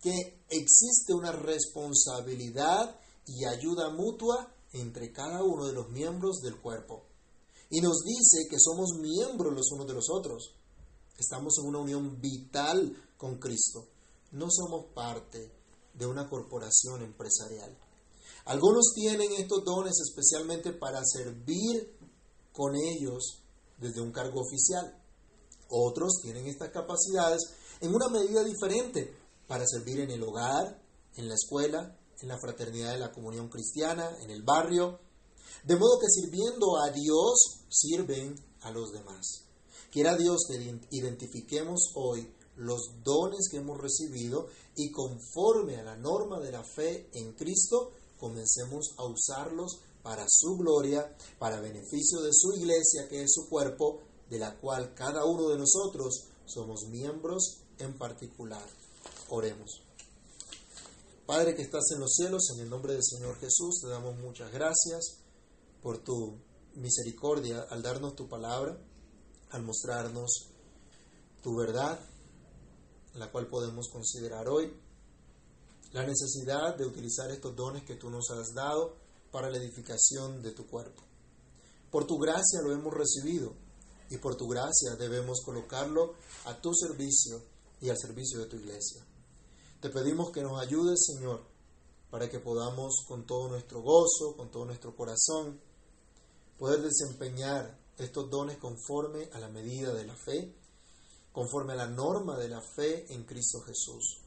que 0.00 0.44
existe 0.48 1.12
una 1.12 1.32
responsabilidad 1.32 2.96
y 3.26 3.44
ayuda 3.44 3.90
mutua 3.90 4.54
entre 4.72 5.12
cada 5.12 5.42
uno 5.42 5.66
de 5.66 5.72
los 5.72 5.88
miembros 5.88 6.38
del 6.42 6.60
cuerpo. 6.60 7.02
Y 7.68 7.80
nos 7.80 8.02
dice 8.04 8.46
que 8.48 8.60
somos 8.60 9.00
miembros 9.00 9.52
los 9.52 9.72
unos 9.72 9.88
de 9.88 9.94
los 9.94 10.06
otros. 10.10 10.54
Estamos 11.18 11.58
en 11.58 11.66
una 11.66 11.80
unión 11.80 12.20
vital 12.20 12.96
con 13.16 13.38
Cristo. 13.40 13.88
No 14.30 14.46
somos 14.48 14.92
parte 14.94 15.50
de 15.94 16.06
una 16.06 16.28
corporación 16.28 17.02
empresarial. 17.02 17.76
Algunos 18.44 18.92
tienen 18.94 19.32
estos 19.32 19.64
dones 19.64 19.94
especialmente 20.00 20.72
para 20.72 21.00
servir 21.04 21.96
con 22.52 22.74
ellos 22.76 23.42
desde 23.78 24.00
un 24.00 24.12
cargo 24.12 24.40
oficial. 24.40 24.98
Otros 25.68 26.20
tienen 26.22 26.46
estas 26.46 26.70
capacidades 26.70 27.40
en 27.80 27.94
una 27.94 28.08
medida 28.08 28.44
diferente 28.44 29.16
para 29.46 29.66
servir 29.66 30.00
en 30.00 30.10
el 30.10 30.22
hogar, 30.22 30.82
en 31.16 31.28
la 31.28 31.34
escuela, 31.34 31.98
en 32.20 32.28
la 32.28 32.38
fraternidad 32.38 32.92
de 32.92 32.98
la 32.98 33.12
comunión 33.12 33.48
cristiana, 33.48 34.10
en 34.22 34.30
el 34.30 34.42
barrio. 34.42 35.00
De 35.64 35.76
modo 35.76 35.98
que 36.00 36.08
sirviendo 36.08 36.78
a 36.78 36.90
Dios 36.90 37.60
sirven 37.68 38.34
a 38.62 38.70
los 38.70 38.92
demás. 38.92 39.44
Quiera 39.90 40.16
Dios 40.16 40.44
que 40.48 40.80
identifiquemos 40.90 41.92
hoy 41.94 42.32
los 42.56 43.02
dones 43.02 43.48
que 43.50 43.58
hemos 43.58 43.78
recibido 43.78 44.46
y 44.76 44.90
conforme 44.90 45.76
a 45.76 45.82
la 45.82 45.96
norma 45.96 46.40
de 46.40 46.52
la 46.52 46.64
fe 46.64 47.08
en 47.12 47.32
Cristo, 47.34 47.92
comencemos 48.22 48.94
a 48.98 49.04
usarlos 49.04 49.80
para 50.04 50.24
su 50.28 50.56
gloria, 50.56 51.12
para 51.40 51.60
beneficio 51.60 52.20
de 52.22 52.30
su 52.32 52.52
iglesia, 52.52 53.08
que 53.08 53.22
es 53.22 53.32
su 53.34 53.48
cuerpo, 53.48 54.04
de 54.30 54.38
la 54.38 54.60
cual 54.60 54.94
cada 54.94 55.24
uno 55.24 55.48
de 55.48 55.58
nosotros 55.58 56.28
somos 56.46 56.86
miembros 56.88 57.64
en 57.78 57.98
particular. 57.98 58.64
Oremos. 59.28 59.82
Padre 61.26 61.56
que 61.56 61.62
estás 61.62 61.90
en 61.92 61.98
los 62.00 62.14
cielos, 62.14 62.48
en 62.54 62.60
el 62.60 62.70
nombre 62.70 62.92
del 62.92 63.02
Señor 63.02 63.36
Jesús, 63.40 63.80
te 63.82 63.88
damos 63.88 64.16
muchas 64.18 64.52
gracias 64.52 65.18
por 65.82 65.98
tu 65.98 66.38
misericordia 66.76 67.66
al 67.70 67.82
darnos 67.82 68.14
tu 68.14 68.28
palabra, 68.28 68.78
al 69.50 69.64
mostrarnos 69.64 70.48
tu 71.42 71.56
verdad, 71.56 71.98
la 73.14 73.32
cual 73.32 73.48
podemos 73.48 73.88
considerar 73.88 74.48
hoy, 74.48 74.72
la 75.92 76.06
necesidad 76.06 76.76
de 76.76 76.86
utilizar 76.86 77.30
estos 77.30 77.54
dones 77.54 77.84
que 77.84 77.96
tú 77.96 78.08
nos 78.08 78.30
has 78.30 78.54
dado 78.54 78.96
para 79.30 79.50
la 79.50 79.58
edificación 79.58 80.42
de 80.42 80.52
tu 80.52 80.66
cuerpo. 80.66 81.02
Por 81.90 82.06
tu 82.06 82.18
gracia 82.18 82.62
lo 82.62 82.72
hemos 82.72 82.94
recibido 82.94 83.54
y 84.08 84.16
por 84.16 84.36
tu 84.36 84.48
gracia 84.48 84.96
debemos 84.98 85.42
colocarlo 85.44 86.14
a 86.46 86.60
tu 86.60 86.74
servicio 86.74 87.42
y 87.80 87.90
al 87.90 87.98
servicio 87.98 88.40
de 88.40 88.46
tu 88.46 88.56
iglesia. 88.56 89.04
Te 89.80 89.90
pedimos 89.90 90.30
que 90.30 90.42
nos 90.42 90.60
ayudes, 90.60 91.04
Señor, 91.04 91.42
para 92.10 92.30
que 92.30 92.38
podamos 92.38 93.04
con 93.06 93.26
todo 93.26 93.48
nuestro 93.48 93.82
gozo, 93.82 94.36
con 94.36 94.50
todo 94.50 94.64
nuestro 94.64 94.94
corazón, 94.96 95.60
poder 96.58 96.80
desempeñar 96.80 97.78
estos 97.98 98.30
dones 98.30 98.56
conforme 98.58 99.28
a 99.32 99.40
la 99.40 99.48
medida 99.48 99.92
de 99.92 100.06
la 100.06 100.16
fe, 100.16 100.54
conforme 101.32 101.72
a 101.72 101.76
la 101.76 101.88
norma 101.88 102.38
de 102.38 102.48
la 102.48 102.62
fe 102.76 103.12
en 103.12 103.24
Cristo 103.24 103.60
Jesús. 103.62 104.21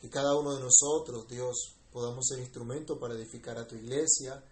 Que 0.00 0.08
cada 0.08 0.36
uno 0.36 0.54
de 0.54 0.60
nosotros, 0.60 1.26
Dios, 1.28 1.74
podamos 1.92 2.26
ser 2.28 2.38
instrumento 2.38 2.98
para 2.98 3.14
edificar 3.14 3.58
a 3.58 3.66
tu 3.66 3.74
iglesia, 3.74 4.42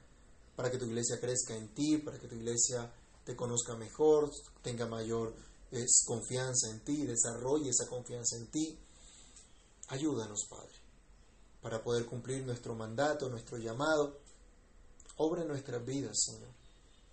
para 0.57 0.70
que 0.70 0.78
tu 0.78 0.86
iglesia 0.86 1.20
crezca 1.20 1.55
en 1.55 1.72
ti, 1.74 1.99
para 1.99 2.18
que 2.18 2.26
tu 2.26 2.34
iglesia 2.34 2.92
te 3.24 3.36
conozca 3.36 3.76
mejor, 3.76 4.30
tenga 4.62 4.86
mayor 4.86 5.34
confianza 6.07 6.70
en 6.70 6.80
ti, 6.80 7.05
desarrolle 7.07 7.70
esa 7.70 7.86
confianza 7.86 8.36
en 8.36 8.51
ti. 8.51 8.78
Ayúdanos, 9.88 10.47
Padre, 10.49 10.74
para 11.61 11.82
poder 11.82 12.07
cumplir 12.07 12.44
nuestro 12.44 12.74
mandato, 12.74 13.28
nuestro 13.28 13.59
llamado. 13.59 14.18
Obra 15.18 15.42
en 15.42 15.49
nuestras 15.49 15.84
vidas, 15.84 16.24
Señor, 16.24 16.51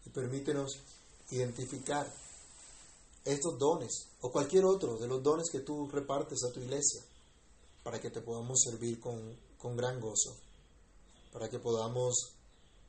y 0.06 0.10
permítenos 0.10 0.80
identificar 1.30 2.12
estos 3.24 3.58
dones 3.58 4.08
o 4.22 4.32
cualquier 4.32 4.66
otro 4.66 4.98
de 4.98 5.08
los 5.08 5.24
dones 5.24 5.50
que 5.50 5.62
tú 5.62 5.88
repartes 5.90 6.44
a 6.44 6.52
tu 6.52 6.60
iglesia 6.60 7.02
para 7.84 8.00
que 8.00 8.10
te 8.10 8.22
podamos 8.22 8.62
servir 8.62 9.00
con, 9.00 9.38
con 9.58 9.76
gran 9.76 10.00
gozo, 10.00 10.36
para 11.32 11.50
que 11.50 11.60
podamos, 11.60 12.14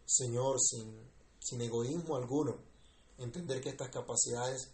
Señor, 0.06 0.60
sin, 0.60 1.10
sin 1.40 1.60
egoísmo 1.60 2.16
alguno, 2.16 2.56
entender 3.18 3.60
que 3.60 3.70
estas 3.70 3.90
capacidades 3.90 4.70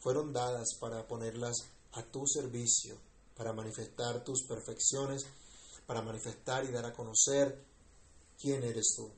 fueron 0.00 0.32
dadas 0.32 0.76
para 0.80 1.06
ponerlas 1.06 1.56
a 1.92 2.02
tu 2.02 2.26
servicio, 2.26 2.98
para 3.36 3.52
manifestar 3.52 4.24
tus 4.24 4.44
perfecciones, 4.44 5.24
para 5.86 6.02
manifestar 6.02 6.64
y 6.64 6.72
dar 6.72 6.86
a 6.86 6.92
conocer 6.92 7.64
quién 8.38 8.62
eres 8.64 8.94
tú, 8.96 9.10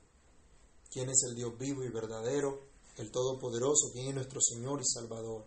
quién 0.90 1.08
es 1.08 1.22
el 1.28 1.34
Dios 1.34 1.56
vivo 1.58 1.82
y 1.82 1.88
verdadero, 1.88 2.60
el 2.96 3.10
Todopoderoso, 3.10 3.90
quién 3.92 4.08
es 4.08 4.14
nuestro 4.14 4.40
Señor 4.40 4.80
y 4.80 4.86
Salvador. 4.86 5.46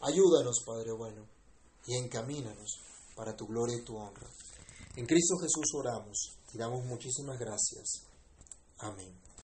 Ayúdanos, 0.00 0.62
Padre 0.64 0.92
bueno, 0.92 1.26
y 1.86 1.96
encamínanos 1.96 2.83
para 3.14 3.36
tu 3.36 3.46
gloria 3.46 3.76
y 3.76 3.84
tu 3.84 3.96
honra. 3.96 4.28
En 4.96 5.06
Cristo 5.06 5.36
Jesús 5.38 5.74
oramos 5.74 6.36
y 6.52 6.58
damos 6.58 6.84
muchísimas 6.84 7.38
gracias. 7.38 8.06
Amén. 8.78 9.23